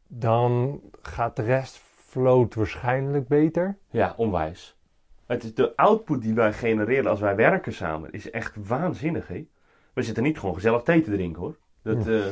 [0.07, 3.79] Dan gaat de rest float waarschijnlijk beter.
[3.91, 4.77] Ja, onwijs.
[5.27, 9.47] Het is de output die wij genereren als wij werken samen is echt waanzinnig, hè?
[9.93, 11.57] We zitten niet gewoon gezellig thee te drinken, hoor.
[11.83, 12.25] Dat, eh,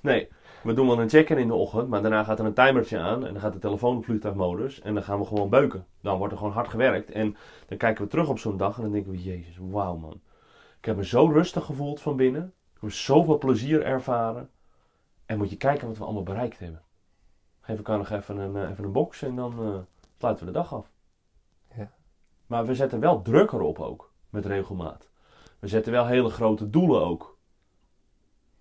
[0.00, 0.28] nee,
[0.62, 3.26] we doen wel een check-in in de ochtend, maar daarna gaat er een timertje aan
[3.26, 5.86] en dan gaat de telefoon op vliegtuigmodus en dan gaan we gewoon beuken.
[6.00, 8.82] Dan wordt er gewoon hard gewerkt en dan kijken we terug op zo'n dag en
[8.82, 10.20] dan denken we, jezus, wauw man.
[10.78, 12.52] Ik heb me zo rustig gevoeld van binnen.
[12.74, 14.50] Ik heb zoveel plezier ervaren.
[15.26, 16.82] En moet je kijken wat we allemaal bereikt hebben.
[17.66, 19.78] Geef elkaar nog even een, eh, even een box en dan eh,
[20.18, 20.90] sluiten we de dag af.
[21.76, 21.90] Ja.
[22.46, 25.08] Maar we zetten wel druk erop ook, met regelmaat.
[25.58, 27.38] We zetten wel hele grote doelen ook.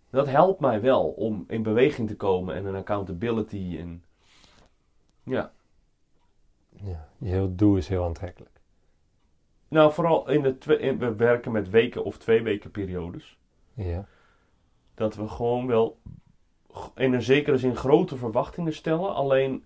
[0.09, 3.77] Dat helpt mij wel om in beweging te komen en een accountability.
[3.79, 4.03] En...
[5.23, 5.51] Ja.
[6.69, 8.61] Ja, je heel doel is heel aantrekkelijk.
[9.67, 13.37] Nou, vooral in de twee, in- we werken met weken of twee weken periodes.
[13.73, 14.05] Ja.
[14.93, 15.99] dat we gewoon wel
[16.95, 19.13] in een zekere zin grote verwachtingen stellen.
[19.15, 19.63] Alleen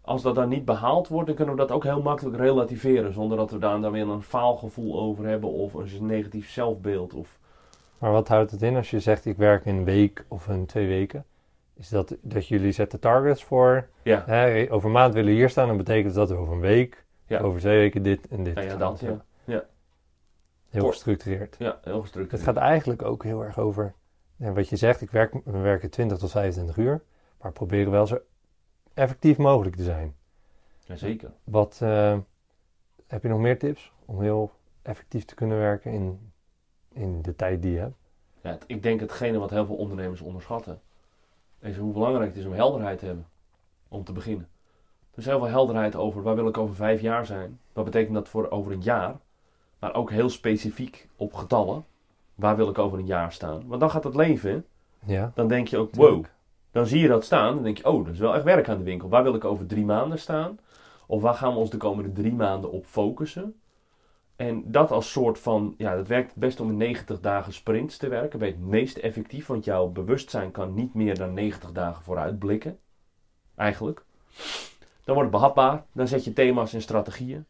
[0.00, 3.12] als dat dan niet behaald wordt, dan kunnen we dat ook heel makkelijk relativeren.
[3.12, 7.14] Zonder dat we daar dan weer een faalgevoel over hebben of een negatief zelfbeeld.
[7.14, 7.38] Of...
[7.98, 10.86] Maar wat houdt het in als je zegt ik werk een week of een twee
[10.86, 11.24] weken?
[11.74, 13.88] Is dat dat jullie zetten targets voor?
[14.02, 16.60] Ja, Hè, over een maand willen we hier staan, dan betekent dat we over een
[16.60, 17.40] week, Ja.
[17.40, 18.54] over twee weken dit en dit.
[18.54, 19.00] ja, ja dat.
[19.00, 19.24] Ja.
[19.44, 19.64] Ja,
[20.70, 21.56] Heel gestructureerd.
[21.58, 22.30] ja heel gestructureerd.
[22.30, 23.94] Het gaat eigenlijk ook heel erg over,
[24.38, 27.02] en wat je zegt, ik werk, we werken 20 tot 25 uur,
[27.40, 28.18] maar proberen wel zo
[28.94, 30.16] effectief mogelijk te zijn.
[30.84, 31.32] Jazeker.
[31.44, 32.18] Wat, eh,
[33.06, 36.32] heb je nog meer tips om heel effectief te kunnen werken in,
[36.92, 37.96] in de tijd die je hebt?
[38.40, 40.80] Ja, ik denk hetgene wat heel veel ondernemers onderschatten,
[41.60, 43.26] is hoe belangrijk het is om helderheid te hebben.
[43.88, 44.48] Om te beginnen.
[45.10, 47.60] Er is heel veel helderheid over waar wil ik over vijf jaar zijn.
[47.72, 49.16] Wat betekent dat voor over een jaar?
[49.78, 51.84] Maar ook heel specifiek op getallen.
[52.36, 53.66] Waar wil ik over een jaar staan?
[53.66, 54.64] Want dan gaat het leven.
[55.04, 56.24] Ja, Dan denk je ook, wow.
[56.70, 57.54] Dan zie je dat staan.
[57.54, 59.08] Dan denk je, oh, dat is wel echt werk aan de winkel.
[59.08, 60.58] Waar wil ik over drie maanden staan?
[61.06, 63.54] Of waar gaan we ons de komende drie maanden op focussen?
[64.36, 67.96] En dat als soort van, ja, dat werkt het best om in 90 dagen sprints
[67.96, 68.38] te werken.
[68.38, 72.38] Ben je het meest effectief, want jouw bewustzijn kan niet meer dan 90 dagen vooruit
[72.38, 72.78] blikken.
[73.54, 74.04] Eigenlijk.
[75.04, 75.84] Dan wordt het behapbaar.
[75.92, 77.46] Dan zet je thema's en strategieën.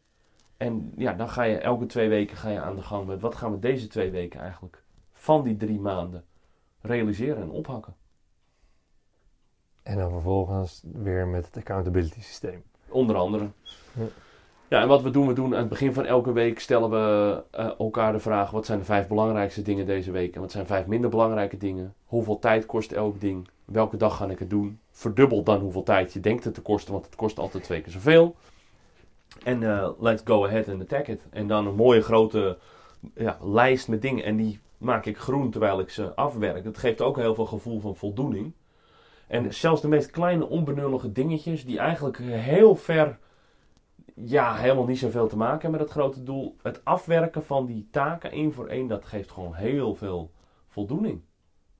[0.57, 3.35] En ja, dan ga je elke twee weken ga je aan de gang met wat
[3.35, 4.83] gaan we deze twee weken eigenlijk
[5.13, 6.25] van die drie maanden
[6.81, 7.95] realiseren en ophakken.
[9.83, 12.63] En dan vervolgens weer met het accountability systeem.
[12.87, 13.49] Onder andere.
[13.93, 14.05] Ja.
[14.69, 17.43] Ja, en wat we doen, we doen aan het begin van elke week stellen we
[17.51, 20.35] eh, elkaar de vraag: wat zijn de vijf belangrijkste dingen deze week?
[20.35, 21.93] En wat zijn vijf minder belangrijke dingen?
[22.05, 23.47] Hoeveel tijd kost elk ding?
[23.65, 24.79] Welke dag ga ik het doen?
[24.91, 27.91] Verdubbel dan hoeveel tijd je denkt het te kosten, want het kost altijd twee keer
[27.91, 28.35] zoveel.
[29.43, 31.21] En eh, let's go ahead and attack it.
[31.29, 32.57] En dan een mooie grote
[33.15, 34.23] ja, lijst met dingen.
[34.23, 36.63] En die maak ik groen terwijl ik ze afwerk.
[36.63, 38.53] Dat geeft ook heel veel gevoel van voldoening.
[39.27, 43.19] En zelfs de meest kleine onbenullige dingetjes, die eigenlijk heel ver,
[44.15, 46.55] ja, helemaal niet zoveel te maken hebben met het grote doel.
[46.61, 50.31] Het afwerken van die taken één voor één, dat geeft gewoon heel veel
[50.67, 51.21] voldoening.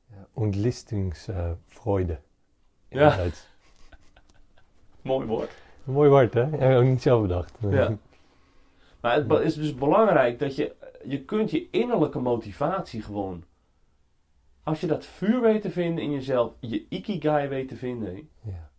[0.10, 2.20] Ja, Ontlistingsfreude.
[2.90, 3.18] in Ja.
[5.02, 5.52] Mooi woord.
[5.88, 6.46] Een mooi woord, hè?
[6.46, 7.58] Heb ik ook niet zelf bedacht.
[7.70, 7.98] Ja.
[9.02, 13.44] Maar het is dus belangrijk dat je, je kunt je innerlijke motivatie gewoon
[14.64, 18.70] Als je dat vuur weet te vinden in jezelf, je ikigai weet te vinden, Ja.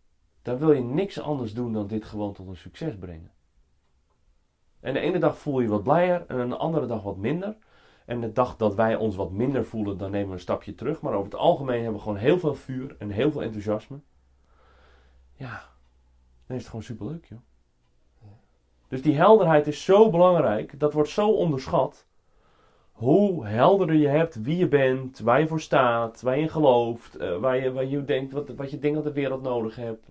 [0.43, 3.31] dan wil je niks anders doen dan dit gewoon tot een succes brengen.
[4.81, 7.57] En de ene dag voel je wat blijer en de andere dag wat minder.
[8.07, 11.01] En de dag dat wij ons wat minder voelen, dan nemen we een stapje terug.
[11.01, 13.99] Maar over het algemeen hebben we gewoon heel veel vuur en heel veel enthousiasme.
[15.33, 15.63] Ja,
[16.49, 17.39] dan is het gewoon superleuk, joh.
[18.89, 22.07] Dus die helderheid is zo belangrijk, dat wordt zo onderschat.
[22.93, 27.17] Hoe helderder je hebt wie je bent, waar je voor staat, waar je in gelooft,
[27.17, 30.11] eh, waar, je, waar je denkt, wat, wat je denkt dat de wereld nodig hebt.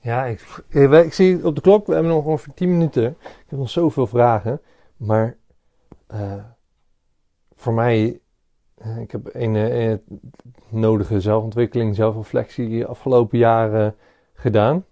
[0.00, 3.04] Ja, ik, weet- ik zie op de klok, we hebben nog ongeveer 10 minuten.
[3.20, 4.60] Ik heb nog zoveel vragen.
[4.96, 5.36] Maar
[6.06, 6.44] eh,
[7.54, 8.20] voor mij,
[8.74, 9.94] eh, ik heb een eh,
[10.68, 13.96] nodige zelfontwikkeling, zelfreflectie afgelopen jaren
[14.34, 14.84] gedaan.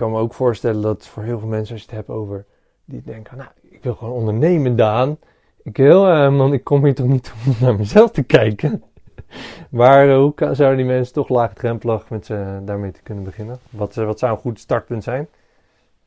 [0.00, 2.46] Kan me ook voorstellen dat voor heel veel mensen, als je het hebt over,
[2.84, 5.18] die denken, nou, ik wil gewoon ondernemen, Daan.
[5.62, 8.82] Ik wil, man, ik kom hier toch niet om naar mezelf te kijken.
[9.70, 13.58] Maar hoe zouden die mensen toch laagdrempelig met ze daarmee te kunnen beginnen?
[13.70, 15.28] Wat, eh, wat zou een goed startpunt zijn?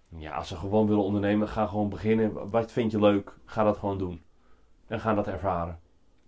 [0.09, 2.49] Ja, als ze gewoon willen ondernemen, ga gewoon beginnen.
[2.49, 3.33] Wat vind je leuk?
[3.45, 4.21] Ga dat gewoon doen.
[4.87, 5.79] En ga dat ervaren.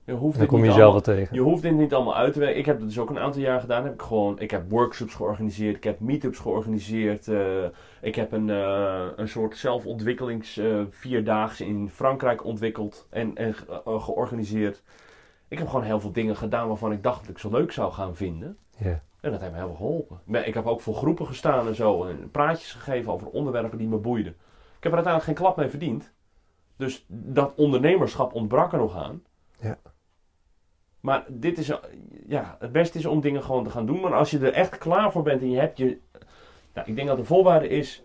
[0.05, 1.35] Je hoeft Dan kom je niet jezelf allemaal- wel tegen.
[1.35, 2.57] Je hoeft dit niet allemaal uit te werken.
[2.57, 3.83] Ik heb het dus ook een aantal jaar gedaan.
[3.83, 5.75] Heb ik, gewoon, ik heb workshops georganiseerd.
[5.75, 7.27] Ik heb meetups georganiseerd.
[7.27, 7.63] eh,
[8.01, 14.83] ik heb een, eh, een soort zelfontwikkelings vierdaagse in Frankrijk ontwikkeld en, en ge- georganiseerd.
[15.47, 17.91] Ik heb gewoon heel veel dingen gedaan waarvan ik dacht dat ik zo leuk zou
[17.91, 18.57] gaan vinden.
[18.77, 19.01] Ja.
[19.21, 20.19] En dat heeft me heel veel geholpen.
[20.47, 22.03] Ik heb ook voor groepen gestaan en zo.
[22.03, 24.31] En praatjes gegeven over onderwerpen die me boeiden.
[24.77, 26.13] Ik heb er uiteindelijk geen klap mee verdiend.
[26.77, 29.21] Dus dat ondernemerschap ontbrak er nog aan.
[29.59, 29.77] Ja.
[31.05, 31.71] Maar dit is,
[32.27, 33.99] ja, het beste is om dingen gewoon te gaan doen.
[33.99, 35.99] Maar als je er echt klaar voor bent en je hebt je...
[36.73, 38.03] Nou, ik denk dat de voorwaarde is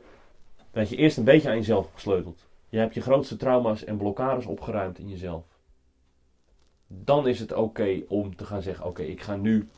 [0.70, 2.46] dat je eerst een beetje aan jezelf gesleuteld.
[2.68, 5.44] Je hebt je grootste trauma's en blokkades opgeruimd in jezelf.
[6.86, 9.68] Dan is het oké om te gaan zeggen, oké, ik ga nu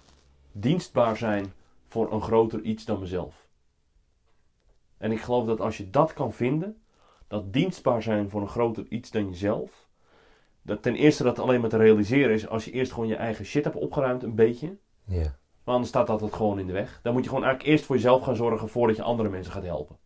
[0.53, 1.53] dienstbaar zijn
[1.89, 3.47] voor een groter iets dan mezelf.
[4.99, 6.83] En ik geloof dat als je dat kan vinden,
[7.27, 9.82] dat dienstbaar zijn voor een groter iets dan jezelf,
[10.63, 13.45] dat ten eerste dat alleen maar te realiseren is als je eerst gewoon je eigen
[13.45, 14.77] shit hebt opgeruimd, een beetje.
[15.05, 15.35] Ja.
[15.65, 17.01] Maar anders staat dat het gewoon in de weg.
[17.03, 19.65] Dan moet je gewoon eigenlijk eerst voor jezelf gaan zorgen voordat je andere mensen gaat
[19.65, 19.97] helpen.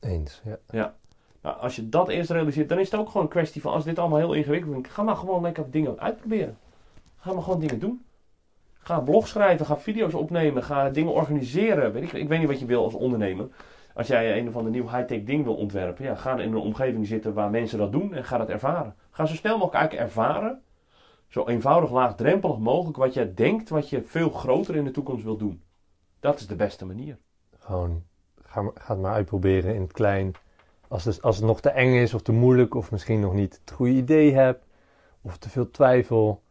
[0.00, 0.42] Eens.
[0.70, 0.96] Ja.
[1.42, 3.84] Nou, als je dat eerst realiseert, dan is het ook gewoon een kwestie van als
[3.84, 6.58] dit allemaal heel ingewikkeld vindt, ga maar gewoon lekker dingen uitproberen.
[7.16, 8.04] Ga maar gewoon dingen doen.
[8.78, 11.92] Ga blog schrijven, ga video's opnemen, ga dingen organiseren.
[11.92, 13.48] Weet ik, ik weet niet wat je wil als ondernemer.
[13.96, 17.06] Als jij een of ander nieuw high-tech ding wil ontwerpen, ja, ga in een omgeving
[17.06, 18.94] zitten waar mensen dat doen en ga dat ervaren.
[19.10, 20.62] Ga zo snel mogelijk ervaren,
[21.28, 25.36] zo eenvoudig laagdrempelig mogelijk, wat jij denkt wat je veel groter in de toekomst wil
[25.36, 25.62] doen.
[26.20, 27.18] Dat is de beste manier.
[27.58, 28.02] Gewoon,
[28.44, 30.32] ga het maar uitproberen in het klein.
[30.88, 33.60] Als het, als het nog te eng is of te moeilijk of misschien nog niet
[33.64, 34.64] het goede idee hebt
[35.20, 36.42] of te veel twijfel.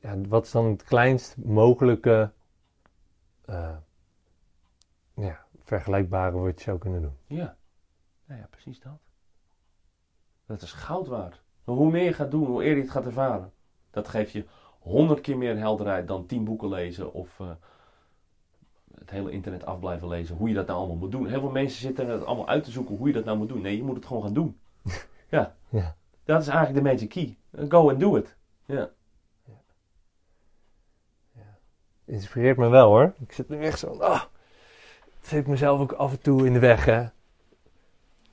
[0.00, 2.32] Ja, wat is dan het kleinst mogelijke
[3.44, 3.76] eh,
[5.14, 7.16] ja, vergelijkbare wat je zou kunnen doen?
[7.26, 7.56] Ja,
[8.26, 8.98] nou ja, precies dat.
[10.46, 11.42] Dat is goud waard.
[11.64, 13.52] Hoe meer je gaat doen, hoe eerder je het gaat ervaren.
[13.90, 14.44] Dat geeft je
[14.78, 17.50] honderd keer meer helderheid dan tien boeken lezen of eh,
[18.94, 20.36] het hele internet af blijven lezen.
[20.36, 21.26] Hoe je dat nou allemaal moet doen.
[21.26, 23.60] Heel veel mensen zitten het allemaal uit te zoeken hoe je dat nou moet doen.
[23.60, 24.60] Nee, je moet het gewoon gaan doen.
[25.36, 25.56] ja.
[25.68, 25.96] Ja.
[26.24, 27.38] Dat is eigenlijk de magic key.
[27.68, 28.36] Go and do it.
[28.64, 28.90] Ja.
[32.04, 33.14] Inspireert me wel hoor.
[33.18, 33.98] Ik zit nu echt zo.
[33.98, 34.22] Ah,
[35.20, 37.04] zit mezelf ook af en toe in de weg hè.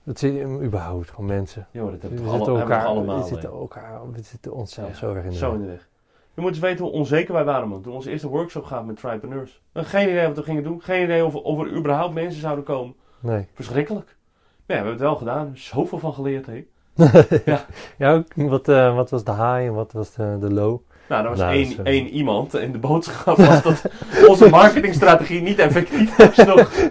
[0.04, 1.68] Dat zit hem überhaupt gewoon mensen.
[1.72, 3.22] Jo, dat hebben we, zitten, alle, elkaar, allemaal.
[3.22, 5.60] we, zitten elkaar, we zitten onszelf Ja, zo erg in de Zo weg.
[5.60, 5.90] in de weg.
[6.34, 7.82] Je moet eens weten hoe onzeker wij waren, man.
[7.82, 9.62] Toen onze eerste workshop gaat met Tripreneurs.
[9.74, 10.82] Geen idee wat we gingen doen.
[10.82, 12.96] Geen idee of, of er überhaupt mensen zouden komen.
[13.20, 13.48] Nee.
[13.54, 14.06] Verschrikkelijk.
[14.06, 15.52] Maar ja, we hebben het wel gedaan.
[15.54, 16.66] Zoveel van geleerd, hè.
[17.52, 17.66] Ja.
[17.98, 20.80] ja, ook, wat, eh, wat was de high en wat was de, de low?
[21.10, 22.54] Nou, er was Nou, één, dat is, eh, één iemand.
[22.54, 23.84] En de boodschap was dat
[24.30, 26.72] onze marketingstrategie niet effectief was nog.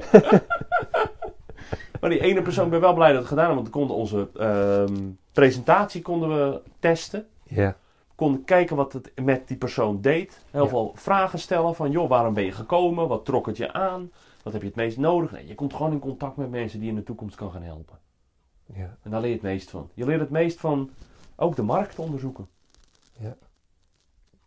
[2.00, 3.62] maar die ene persoon, ik ben wel blij dat we het gedaan hebben.
[3.62, 5.02] Want we konden onze ehm,
[5.32, 7.26] presentatie konden we testen.
[7.48, 7.76] Ja.
[8.14, 10.44] konden kijken wat het met die persoon deed.
[10.50, 10.68] Heel Ja.
[10.68, 13.08] veel vragen stellen van, joh, waarom ben je gekomen?
[13.08, 14.10] Wat trok het je aan?
[14.42, 15.30] Wat heb je het meest nodig?
[15.32, 17.62] Nee, je komt gewoon in contact met mensen die je in de toekomst kan gaan
[17.62, 17.98] helpen.
[18.74, 18.96] ja.
[19.02, 19.90] En daar leer je het meest van.
[19.94, 20.90] Je leert het meest van
[21.36, 22.46] ook de markt onderzoeken.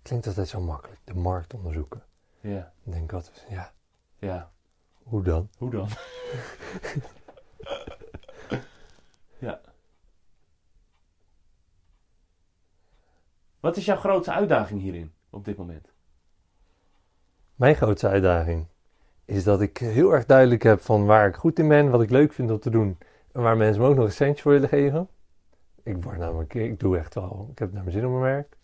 [0.08, 0.99] Klinkt altijd zo makkelijk.
[1.03, 2.03] De markt onderzoeken.
[2.39, 3.74] Ja, Ik denk altijd, ja,
[4.18, 4.51] ja.
[5.03, 5.49] hoe dan?
[5.58, 5.88] Hoe dan?
[9.47, 9.62] ja.
[13.60, 15.91] Wat is jouw grootste uitdaging hierin op dit moment?
[17.55, 18.68] Mijn grootste uitdaging
[19.26, 22.10] is dat ik heel erg duidelijk heb van waar ik goed in ben, wat ik
[22.10, 22.97] leuk vind om te doen
[23.32, 25.10] en waar mensen me ook nog een centje voor willen geven.
[25.84, 28.58] Ik word namelijk, ik doe echt wel, ik heb naar mijn zin op mijn werk.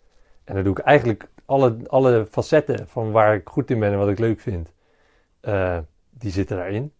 [0.44, 3.98] En daar doe ik eigenlijk alle, alle facetten van waar ik goed in ben en
[3.98, 4.72] wat ik leuk vind,
[5.40, 5.78] eh,
[6.10, 6.92] die zitten daarin.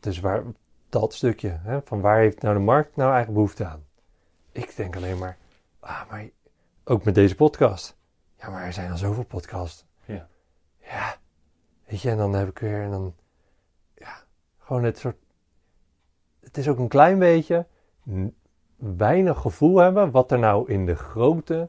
[0.00, 0.42] Dus waar,
[0.88, 3.84] dat stukje, hè, van waar heeft nou de markt nou eigenlijk behoefte aan?
[4.52, 5.36] Ik denk alleen maar,
[5.80, 6.28] ah, maar
[6.84, 7.96] ook met deze podcast.
[8.38, 9.84] Ja, maar er zijn al zoveel podcasts.
[10.04, 10.28] Ja.
[10.80, 11.16] Ja,
[11.86, 13.14] weet je, en dan heb ik weer, en dan,
[13.94, 14.24] ja,
[14.58, 15.16] gewoon het soort,
[16.40, 17.66] het is ook een klein beetje
[18.76, 21.68] weinig gevoel hebben wat er nou in de grote,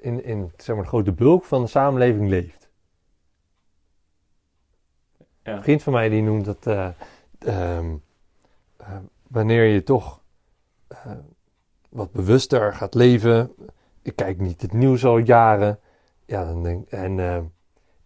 [0.00, 2.60] in, in zeg maar de grote bulk van de samenleving leeft.
[5.42, 5.56] Ja.
[5.56, 6.88] Een vriend van mij die noemt dat eh,
[7.38, 7.96] ehm,
[8.76, 8.96] eh,
[9.28, 10.22] wanneer je toch
[10.88, 11.12] eh,
[11.88, 13.54] wat bewuster gaat leven.
[14.02, 15.78] Ik kijk niet het nieuws al jaren.
[16.26, 17.52] Ja, dan denk en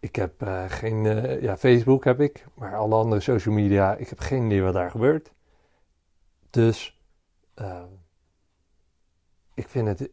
[0.01, 0.33] ik heb
[0.69, 1.05] geen,
[1.41, 4.91] ja, Facebook heb ik, maar alle andere social media, ik heb geen idee wat daar
[4.91, 5.33] gebeurt.
[6.51, 7.01] Dus
[9.55, 10.11] ik vind het,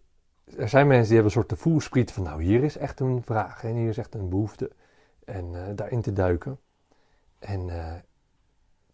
[0.58, 3.24] er zijn mensen die hebben een soort de voelspriet van, nou hier is echt een
[3.24, 4.72] vraag en hier is echt een behoefte.
[5.26, 6.60] En eh, daarin te duiken.
[7.40, 8.00] En eh,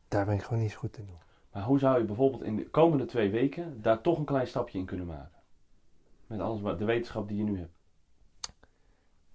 [0.08, 1.06] daar ben ik gewoon niet zo goed in.
[1.06, 1.18] doen.
[1.52, 4.78] Maar hoe zou je bijvoorbeeld in de komende twee weken daar toch een klein stapje
[4.78, 5.42] in kunnen maken?
[6.28, 7.76] Met alles wat de wetenschap die je nu hebt.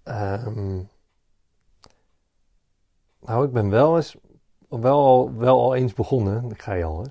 [0.03, 0.81] Ehm,
[3.19, 4.17] nou, ik ben wel eens,
[4.69, 7.09] wel al, wel al eens begonnen, ik ga je al, hè,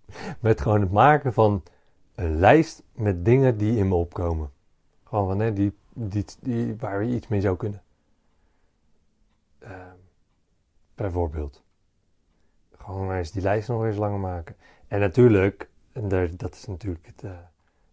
[0.40, 1.62] met gewoon het maken van
[2.14, 4.50] een lijst met dingen die in me opkomen.
[5.04, 7.82] Gewoon van, hè, die, die, die, waar je iets mee zou kunnen.
[9.58, 9.96] Ehm,
[10.94, 11.62] bijvoorbeeld.
[12.76, 14.56] Gewoon maar eens die lijst nog eens langer maken.
[14.88, 17.30] En natuurlijk, en daar, dat is natuurlijk het, eh,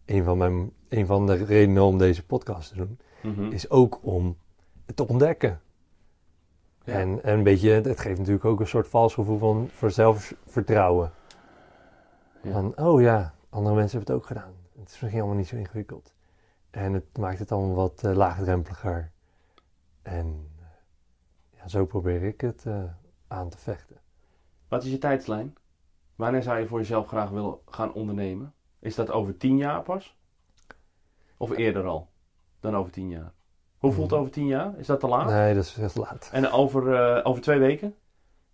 [0.04, 3.52] een, van mijn, een van de redenen om deze podcast te doen Mhm.
[3.52, 4.36] is ook om
[4.86, 5.60] het te ontdekken.
[6.84, 6.92] Ja.
[6.92, 11.12] En, en een beetje, het geeft natuurlijk ook een soort vals gevoel van voor zelfvertrouwen.
[12.42, 12.52] Ja.
[12.52, 14.54] Van, oh ja, andere mensen hebben het ook gedaan.
[14.78, 16.14] Het is misschien allemaal niet zo ingewikkeld.
[16.70, 19.12] En het maakt het allemaal wat eh, laagdrempeliger.
[20.02, 20.64] En eh,
[21.58, 22.84] ja, zo probeer ik het eh,
[23.28, 23.96] aan te vechten.
[24.68, 25.54] Wat is je tijdslijn?
[26.14, 28.54] Wanneer zou je voor jezelf graag willen gaan ondernemen?
[28.78, 30.16] Is dat over tien jaar pas?
[31.36, 32.08] Of eerder al
[32.60, 33.32] dan over tien jaar?
[33.78, 34.78] Hoe voelt het over tien jaar?
[34.78, 35.26] Is dat te laat?
[35.26, 36.28] Nee, dat is echt laat.
[36.32, 37.94] En over, over twee weken?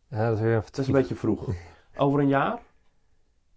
[0.08, 1.48] Ja, dat is weer even Dat is een beetje vroeg.
[1.96, 2.62] Over een jaar?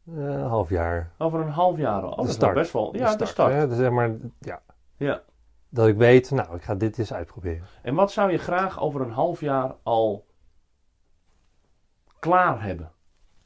[0.08, 1.12] Eh, een half jaar.
[1.18, 2.10] Over een half jaar al?
[2.12, 2.54] Oh, dat is start.
[2.54, 2.96] best wel.
[2.96, 3.54] Ja, de start.
[3.54, 3.68] hè.
[3.68, 4.62] Dus zeg maar, ja.
[4.98, 5.22] Ja.
[5.70, 7.64] Dat ik weet, nou, ik ga dit eens uitproberen.
[7.82, 10.26] En wat zou je graag over een half jaar al
[12.20, 12.92] klaar hebben?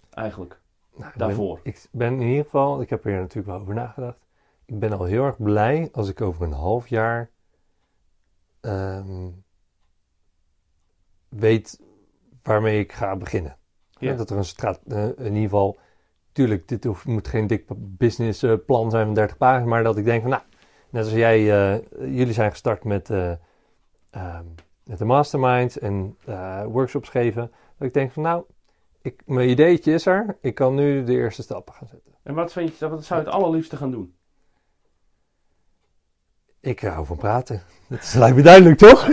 [0.10, 0.60] Eigenlijk,
[0.96, 1.60] Nou, ik ben- daarvoor.
[1.64, 4.18] Ik ben in ieder geval, ik heb er natuurlijk wel over nagedacht.
[4.66, 7.30] Ik ben al heel erg blij als ik over een half jaar
[8.62, 9.30] ehm,
[11.30, 11.80] weet
[12.44, 13.58] waarmee ik ga beginnen.
[13.90, 14.14] Ja.
[14.16, 15.78] Dat er een straat, eh, in ieder geval,
[16.36, 20.22] tuurlijk, dit hoeft, moet geen dik businessplan zijn van 30 pagina's, maar dat ik denk
[20.22, 20.44] van, nou,
[20.90, 23.32] net als jij, eh, jullie zijn gestart met, eh,
[24.10, 24.46] ehm,
[24.84, 28.44] met de masterminds en eh, workshops geven, dat ik denk van, nou,
[29.02, 32.14] ik, mijn ideetje is er, ik kan nu de eerste stappen gaan zetten.
[32.24, 34.16] En wat, vind je, wat zou je het allerliefste gaan doen?
[36.60, 37.62] Ik hou van praten.
[37.88, 39.08] Dat is, lijkt me duidelijk, toch?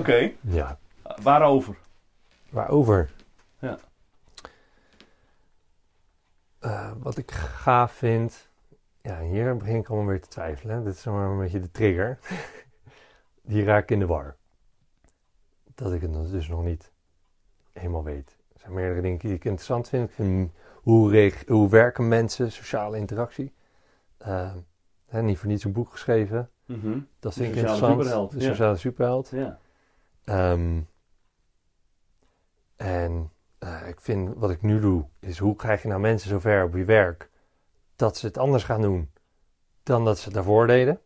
[0.00, 0.32] Oké.
[0.40, 0.78] Ja.
[1.22, 1.76] Waarover?
[2.50, 3.10] Waarover?
[3.60, 3.78] Ja.
[6.58, 8.48] Eh, wat ik gaaf vind.
[9.02, 10.76] Ja, hier begin ik allemaal weer te twijfelen.
[10.76, 10.82] hè.
[10.82, 12.18] Dit is maar een beetje de trigger.
[13.42, 14.36] Die raak ik in de war.
[15.74, 16.92] Dat ik het dus nog niet
[17.72, 18.36] helemaal weet.
[18.52, 20.08] Er zijn meerdere dingen die ik interessant vind.
[20.08, 20.52] Ik vind
[20.82, 23.52] hoe, hoe werken mensen, sociale interactie.
[24.18, 24.54] Eh,
[25.06, 26.50] hè, niet voor niets een boek geschreven.
[26.64, 26.98] Mhm.
[27.18, 27.92] Dat vind ik interessant.
[27.92, 28.46] superheld, De ja.
[28.46, 29.30] sociale superheld.
[29.30, 29.58] Ja.
[30.24, 30.80] Ehm,
[32.76, 36.64] en eh, ik vind wat ik nu doe, is hoe krijg je nou mensen zover
[36.64, 37.30] op je werk
[37.96, 39.10] dat ze het anders gaan doen
[39.82, 41.00] dan dat ze daarvoor deden.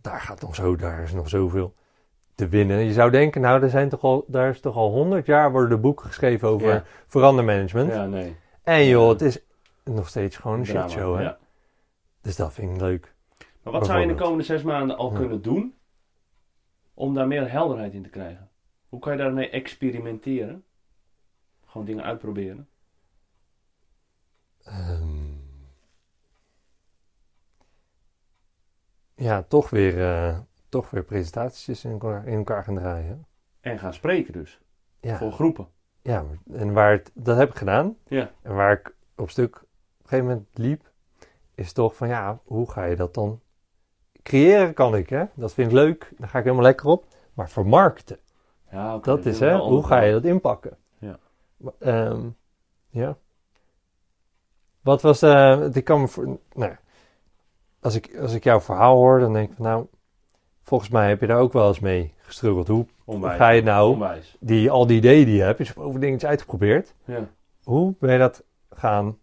[0.00, 1.74] Daar gaat nog zo, daar is nog zoveel
[2.34, 2.78] te winnen.
[2.84, 5.70] Je zou denken, nou, er zijn toch al, daar is toch al honderd jaar worden
[5.70, 6.84] er boeken geschreven over Ja.
[7.06, 7.92] verandermanagement.
[7.92, 8.36] ja, nee.
[8.62, 9.38] En joh, het is
[9.84, 11.22] nog steeds gewoon een Drama, shitshow, hè.
[11.22, 11.38] ja.
[12.20, 13.14] Dus dat vind ik leuk.
[13.62, 15.18] Maar wat zou je in de komende zes maanden al Ja.
[15.18, 15.74] kunnen doen
[16.94, 18.48] om daar meer helderheid in te krijgen?
[18.88, 20.64] Hoe kan je daarmee experimenteren?
[21.68, 22.68] Gewoon dingen uitproberen.
[24.64, 25.26] Ehm,
[29.14, 30.38] ja, toch weer, eh,
[30.68, 33.26] toch weer presentaties in elkaar, in elkaar gaan draaien.
[33.60, 34.60] En gaan spreken dus.
[35.00, 35.68] Ja, Voor groepen.
[36.02, 37.96] ja en waar het, dat heb ik gedaan.
[38.06, 38.30] Ja.
[38.42, 39.62] En waar ik op stuk op
[40.02, 40.90] een gegeven moment liep,
[41.54, 43.40] is toch van ja, hoe ga je dat dan
[44.22, 44.74] creëren?
[44.74, 45.24] Kan ik, hè?
[45.34, 47.06] Dat vind ik leuk, daar ga ik helemaal lekker op.
[47.34, 48.18] Maar vermarkten,
[48.70, 50.78] Ja, oké, dat is is hè, hoe ga je dat inpakken?
[51.78, 52.28] Ehm,
[52.88, 53.16] ja.
[54.80, 56.76] Wat was, eh, ik kan me voor, nou,
[57.80, 59.86] als ik, als ik jouw verhaal hoor, dan denk ik van nou,
[60.62, 62.68] volgens mij heb je daar ook wel eens mee gestruggeld.
[62.68, 63.36] Hoe Onwijs.
[63.36, 64.36] ga je nou, Onwijs.
[64.40, 66.94] die, al die ideeën die je hebt, is over dingetjes uitgeprobeerd.
[67.04, 67.28] Ja.
[67.64, 69.18] Hoe ben je dat gaan,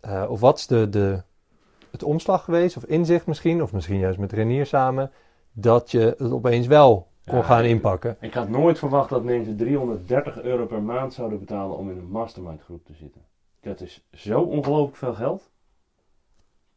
[0.00, 1.22] eh, of wat is de, de,
[1.90, 5.10] het omslag geweest, of inzicht misschien, of misschien juist met Renier samen,
[5.52, 8.16] dat je het opeens wel kon Ja, gaan ik- inpakken?
[8.20, 12.10] Ik had nooit verwacht dat mensen 330 euro per maand zouden betalen om in een
[12.10, 13.20] mastermind groep te zitten.
[13.60, 15.50] Dat is zo ongelooflijk veel geld.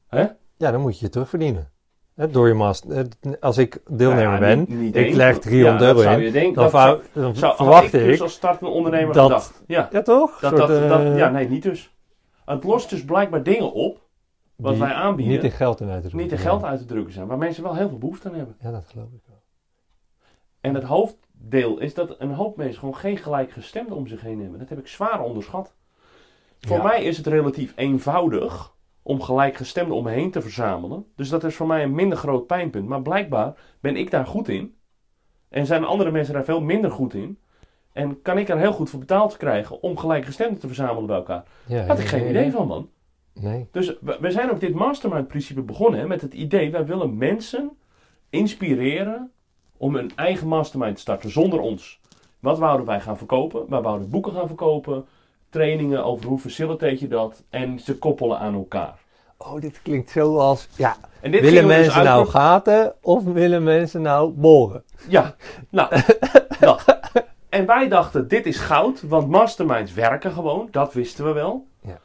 [0.08, 0.26] Hè?
[0.58, 1.72] Ja, dan moet je je terugverdienen.
[2.16, 3.08] Hè, door je master.
[3.40, 6.32] Als ik deelnemer ja, ben, niet- niet ik leg 300 Ja, euro zou in, je
[6.32, 9.64] denken, dan, dat dan zou- verwacht ik dus als startende ondernemer dat- gedacht.
[9.68, 10.40] Ja, Ja, toch?
[10.40, 11.96] dat, Soort, dat, eh, ja, nee, niet dus.
[12.46, 14.02] Het lost dus blijkbaar dingen op,
[14.56, 16.22] wat wij aanbieden, Niet in geld in uit te drukken.
[16.30, 18.56] niet in geld uit te drukken zijn, waar mensen wel heel veel behoefte aan hebben.
[18.60, 19.33] Ja, dat geloof ik wel.
[20.64, 24.60] En het hoofddeel is dat een hoop mensen gewoon geen gelijkgestemden om zich heen hebben.
[24.60, 25.74] Dat heb ik zwaar onderschat.
[26.60, 26.84] Voor Ja.
[26.84, 31.06] mij is het relatief eenvoudig om gelijkgestemden om me heen te verzamelen.
[31.16, 32.88] Dus dat is voor mij een minder groot pijnpunt.
[32.88, 34.76] Maar blijkbaar ben ik daar goed in.
[35.50, 37.38] En zijn andere mensen daar veel minder goed in.
[37.92, 41.44] En kan ik er heel goed voor betaald krijgen om gelijkgestemden te verzamelen bij elkaar.
[41.66, 42.90] Ja, had ik geen idee van, man.
[43.34, 43.68] Nee.
[43.72, 47.18] Dus we, we zijn ook dit mastermind principe begonnen hè, met het idee, wij willen
[47.18, 47.78] mensen
[48.30, 49.32] inspireren
[49.84, 52.00] om een eigen mastermind te starten zonder ons.
[52.40, 53.66] Wat wouden wij gaan verkopen?
[53.70, 55.06] Wij wouden boeken gaan verkopen,
[55.50, 58.96] trainingen over hoe facilitate je dat en ze koppelen aan elkaar.
[59.38, 60.68] Oh, dit klinkt zo als.
[60.76, 64.84] Ja, willen dus mensen nou gaten of willen mensen nou boren?
[65.08, 65.36] Ja,
[65.70, 66.02] nou,
[66.60, 66.86] dat.
[67.50, 71.68] En wij dachten, dit is goud, want masterminds werken gewoon, dat wisten we wel.
[71.82, 72.00] Ja.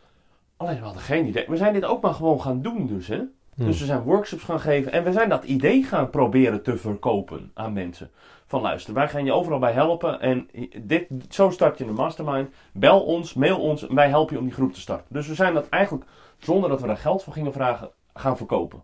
[0.56, 1.44] Alleen we hadden geen idee.
[1.48, 3.20] We zijn dit ook maar gewoon gaan doen dus, hè.
[3.58, 3.64] Hm.
[3.64, 7.50] Dus we zijn workshops gaan geven en we zijn dat idee gaan proberen te verkopen
[7.54, 8.10] aan mensen.
[8.46, 10.48] Van luister, wij gaan je overal bij helpen en
[10.82, 12.54] dit, zo start je een mastermind.
[12.72, 15.06] Bel ons, mail ons en wij helpen je om die groep te starten.
[15.08, 16.04] Dus we zijn dat eigenlijk,
[16.38, 18.82] zonder dat we daar geld voor gingen vragen, gaan verkopen.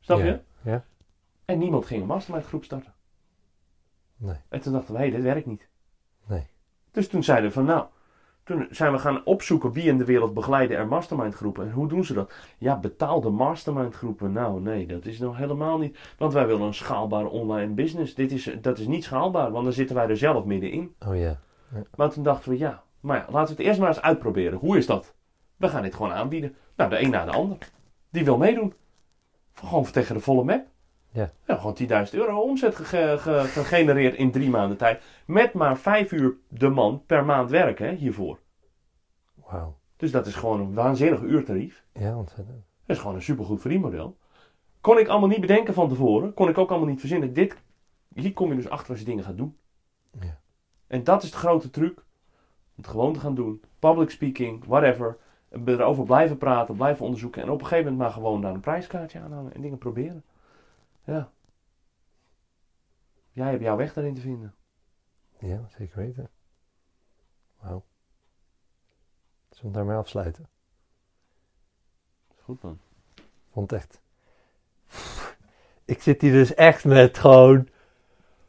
[0.00, 0.40] Snap je?
[0.62, 0.84] ja.
[1.44, 2.94] En niemand ging een mastermind groep starten.
[4.16, 4.36] Nee.
[4.48, 5.68] En toen dachten we, hé, dit werkt niet.
[6.26, 6.46] Nee.
[6.90, 7.86] Dus toen zeiden we van, nou,
[8.46, 11.64] toen zijn we gaan opzoeken wie in de wereld begeleiden er mastermind groepen.
[11.64, 12.32] En hoe doen ze dat?
[12.58, 14.32] Ja, betaalde mastermind groepen.
[14.32, 15.98] Nou, nee, dat is nog helemaal niet.
[16.18, 18.14] Want wij willen een schaalbare online business.
[18.14, 20.94] Dit is, dat is niet schaalbaar, want dan zitten wij er zelf middenin.
[21.06, 21.40] Oh ja.
[21.96, 24.58] Maar toen dachten we, ja, maar ja, laten we het eerst maar eens uitproberen.
[24.58, 25.14] Hoe is dat?
[25.56, 26.54] We gaan dit gewoon aanbieden.
[26.76, 27.58] Nou, de een na de ander.
[28.10, 28.74] Die wil meedoen.
[29.54, 30.66] Gewoon tegen de volle map.
[31.16, 31.30] Ja.
[31.46, 35.02] gewoon 10.000 euro omzet ge- ge- gegenereerd in drie maanden tijd.
[35.26, 38.38] Met maar vijf uur de man per maand werken hiervoor.
[39.34, 39.76] Wauw.
[39.96, 41.84] Dus dat is gewoon een waanzinnig uurtarief.
[41.92, 42.64] Ja, ontzettend.
[42.86, 44.16] Dat is gewoon een supergoed verdienmodel.
[44.80, 46.34] Kon ik allemaal niet bedenken van tevoren.
[46.34, 47.32] Kon ik ook allemaal niet verzinnen.
[47.32, 47.56] Dit,
[48.14, 49.56] hier kom je dus achter als je dingen gaat doen.
[50.20, 50.38] Ja.
[50.86, 51.98] En dat is de grote truc.
[51.98, 53.60] Om het gewoon te gaan doen.
[53.78, 55.16] Public speaking, whatever.
[55.64, 57.42] Erover blijven praten, blijven onderzoeken.
[57.42, 59.54] En op een gegeven moment maar gewoon daar een prijskaartje aan hangen.
[59.54, 60.24] En dingen proberen.
[61.06, 61.30] Ja.
[63.32, 64.54] Jij hebt jouw weg daarin te vinden.
[65.38, 66.30] Ja, zeker weten.
[67.60, 67.84] Wauw.
[69.50, 70.48] Zullen we daarmee afsluiten?
[72.42, 72.78] Goed man.
[73.52, 74.00] Vond het echt.
[75.84, 77.68] Ik zit hier dus echt met gewoon.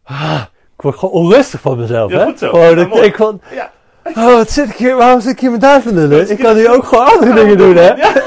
[0.03, 0.45] Ah,
[0.75, 2.11] ik word gewoon onrustig van mezelf.
[2.11, 2.25] Ja, hè?
[2.25, 2.49] goed zo.
[2.49, 3.01] Gewoon, Ja, ik mooi.
[3.01, 3.41] denk van.
[3.51, 3.71] Ja.
[4.03, 4.95] Oh, wat zit ik hier?
[4.95, 6.29] Waarom zit ik hier met daar te lullen?
[6.29, 7.93] Ik kan nu ook gewoon andere dingen doen, hè?
[7.93, 8.13] Ja.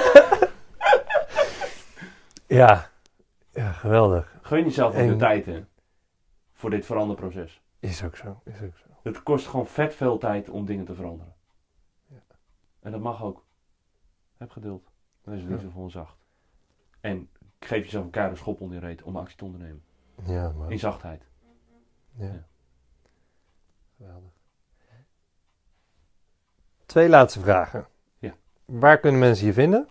[2.47, 2.90] Ja,
[3.63, 4.39] geweldig.
[4.43, 5.65] Gun jezelf ook de tijd hè.
[6.53, 7.63] Voor dit veranderproces.
[7.79, 8.41] Is ook zo.
[8.45, 8.87] Is ook zo.
[9.03, 11.35] Het kost gewoon vet veel tijd om dingen te veranderen.
[12.81, 13.45] En dat mag ook.
[14.37, 14.91] Heb geduld.
[15.23, 15.89] Dan is het niet Ja.
[15.89, 16.17] zacht.
[17.01, 17.31] En
[17.61, 19.83] geef jezelf een keiharde schop onder je reet om actie te ondernemen.
[20.25, 20.71] Ja, maar.
[20.71, 21.29] In zachtheid.
[22.13, 22.25] Ja.
[22.27, 22.47] Ja.
[23.97, 24.31] Geweldig.
[26.87, 27.87] Twee laatste vragen.
[28.19, 28.35] Ja.
[28.65, 29.89] Waar kunnen mensen je vinden?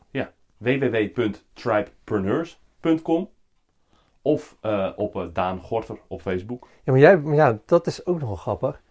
[0.58, 3.30] www.tribepreneurs.com
[4.22, 6.68] Of eh, op eh, Daan Gorter op Facebook.
[6.84, 8.82] Ja, maar jij, maar ja, dat is ook nog wel grappig.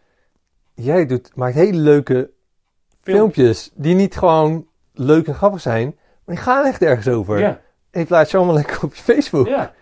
[0.75, 2.31] Jij doet, maakt hele leuke
[3.01, 7.39] filmpjes die niet gewoon leuk en grappig zijn, maar die gaan echt ergens over.
[7.39, 7.61] Ja,
[7.91, 9.47] En je plaatst ze allemaal lekker op je Facebook.
[9.47, 9.75] ja.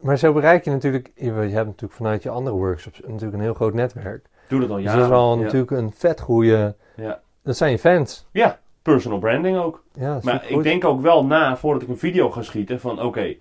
[0.00, 3.40] Maar zo bereik je natuurlijk, je, je hebt natuurlijk vanuit je andere workshops natuurlijk een
[3.40, 4.26] heel groot netwerk.
[4.48, 4.98] Doe dat al dus jaren.
[5.00, 5.42] dat is wel ja.
[5.42, 7.20] natuurlijk een vet goede, Ja.
[7.42, 8.26] dat zijn je fans.
[8.32, 9.84] ja, personal branding ook.
[9.92, 13.36] Ja, Maar ik denk ook wel na, voordat ik een video ga schieten, van oké,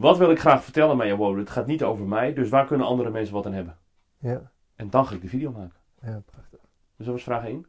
[0.00, 1.38] wat wil ik graag vertellen met jou?
[1.38, 3.78] Het gaat niet over mij, dus waar kunnen andere mensen wat aan hebben?
[4.18, 5.78] Ja, En dan ga ik de video maken.
[6.02, 6.60] ja, prachtig.
[6.96, 7.66] Dus dat was vraag 1.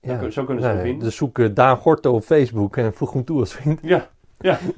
[0.00, 0.16] Ja.
[0.18, 1.04] kun- zo kunnen ze Nee, vinden.
[1.04, 3.80] Dus zoek eh, Daan Gorto op Facebook en voeg hem toe als vriend.
[3.82, 4.58] Ja, ja.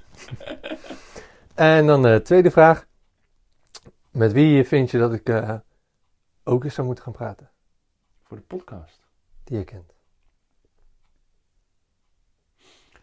[1.54, 2.86] En dan de tweede vraag.
[4.10, 5.54] Met wie vind je dat ik eh,
[6.44, 7.50] ook eens zou moeten gaan praten?
[8.22, 9.00] Voor de podcast.
[9.44, 9.94] Die je kent.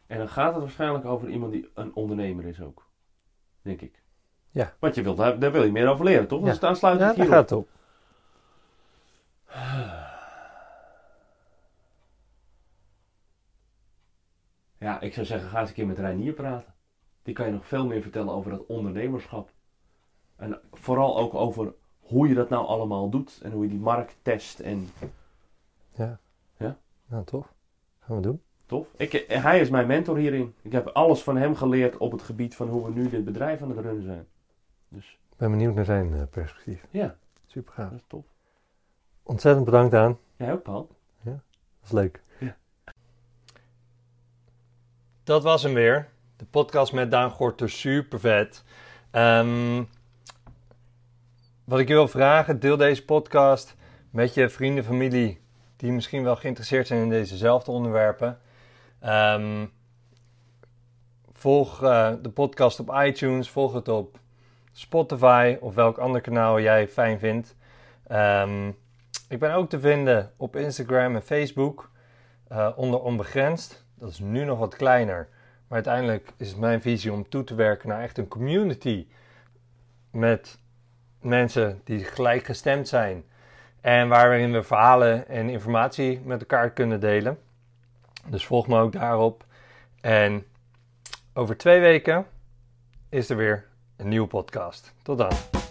[0.07, 2.87] En dan gaat het waarschijnlijk over iemand die een ondernemer is ook.
[3.63, 4.01] Denk ik.
[4.51, 4.73] Ja.
[4.79, 6.39] Want je wilt, daar, daar wil je meer over leren, toch?
[6.39, 6.45] Ja.
[6.45, 7.69] Dus sluit Ja, daar gaat het op.
[14.77, 16.73] Ja, ik zou zeggen, ga eens een keer met Reinier praten.
[17.23, 19.51] Die kan je nog veel meer vertellen over dat ondernemerschap.
[20.35, 23.39] En vooral ook over hoe je dat nou allemaal doet.
[23.43, 24.59] En hoe je die markt test.
[24.59, 24.89] En
[25.91, 26.19] Ja.
[26.57, 26.77] Ja?
[27.05, 27.53] Nou, tof.
[27.99, 28.41] Gaan we doen.
[28.65, 28.87] Tof.
[28.97, 30.55] Ik, eh, hij is mijn mentor hierin.
[30.61, 33.61] Ik heb alles van hem geleerd op het gebied van hoe we nu dit bedrijf
[33.61, 34.25] aan het runnen zijn.
[34.87, 36.85] Dus Ik ben benieuwd naar zijn eh, perspectief.
[36.89, 37.89] ja, Super gaaf.
[37.89, 38.25] dat is tof.
[39.23, 40.17] Ontzettend bedankt aan.
[40.35, 40.89] Jij ook, Paul?
[41.23, 41.33] Dat
[41.83, 42.21] is leuk.
[42.39, 42.55] Ja.
[45.23, 46.09] Dat was hem weer.
[46.35, 47.69] De podcast met Daan Gorter.
[47.69, 48.63] Super vet.
[49.11, 49.83] Ehm,
[51.63, 53.75] wat ik je wil vragen, deel deze podcast
[54.09, 55.41] met je vrienden, familie
[55.75, 58.39] die misschien wel geïnteresseerd zijn in dezezelfde onderwerpen.
[59.03, 59.65] Ehm,
[61.33, 64.19] volg eh, de podcast op iTunes, volg het op
[64.71, 67.55] Spotify of welk ander kanaal jij fijn vindt.
[68.07, 68.67] Ehm,
[69.29, 71.91] ik ben ook te vinden op Instagram en Facebook
[72.47, 73.85] eh, onder Onbegrensd.
[73.95, 75.27] Dat is nu nog wat kleiner.
[75.67, 79.07] Maar uiteindelijk is het mijn visie om toe te werken naar echt een community.
[80.11, 80.59] Met
[81.21, 83.23] mensen die gelijkgestemd zijn.
[83.81, 87.37] En waarin we verhalen en informatie met elkaar kunnen delen.
[88.29, 89.45] Dus volg me ook daarop.
[90.01, 90.45] En
[91.33, 92.25] over twee weken
[93.09, 93.67] is er weer
[93.97, 94.93] een nieuwe podcast.
[95.01, 95.62] Tot dan.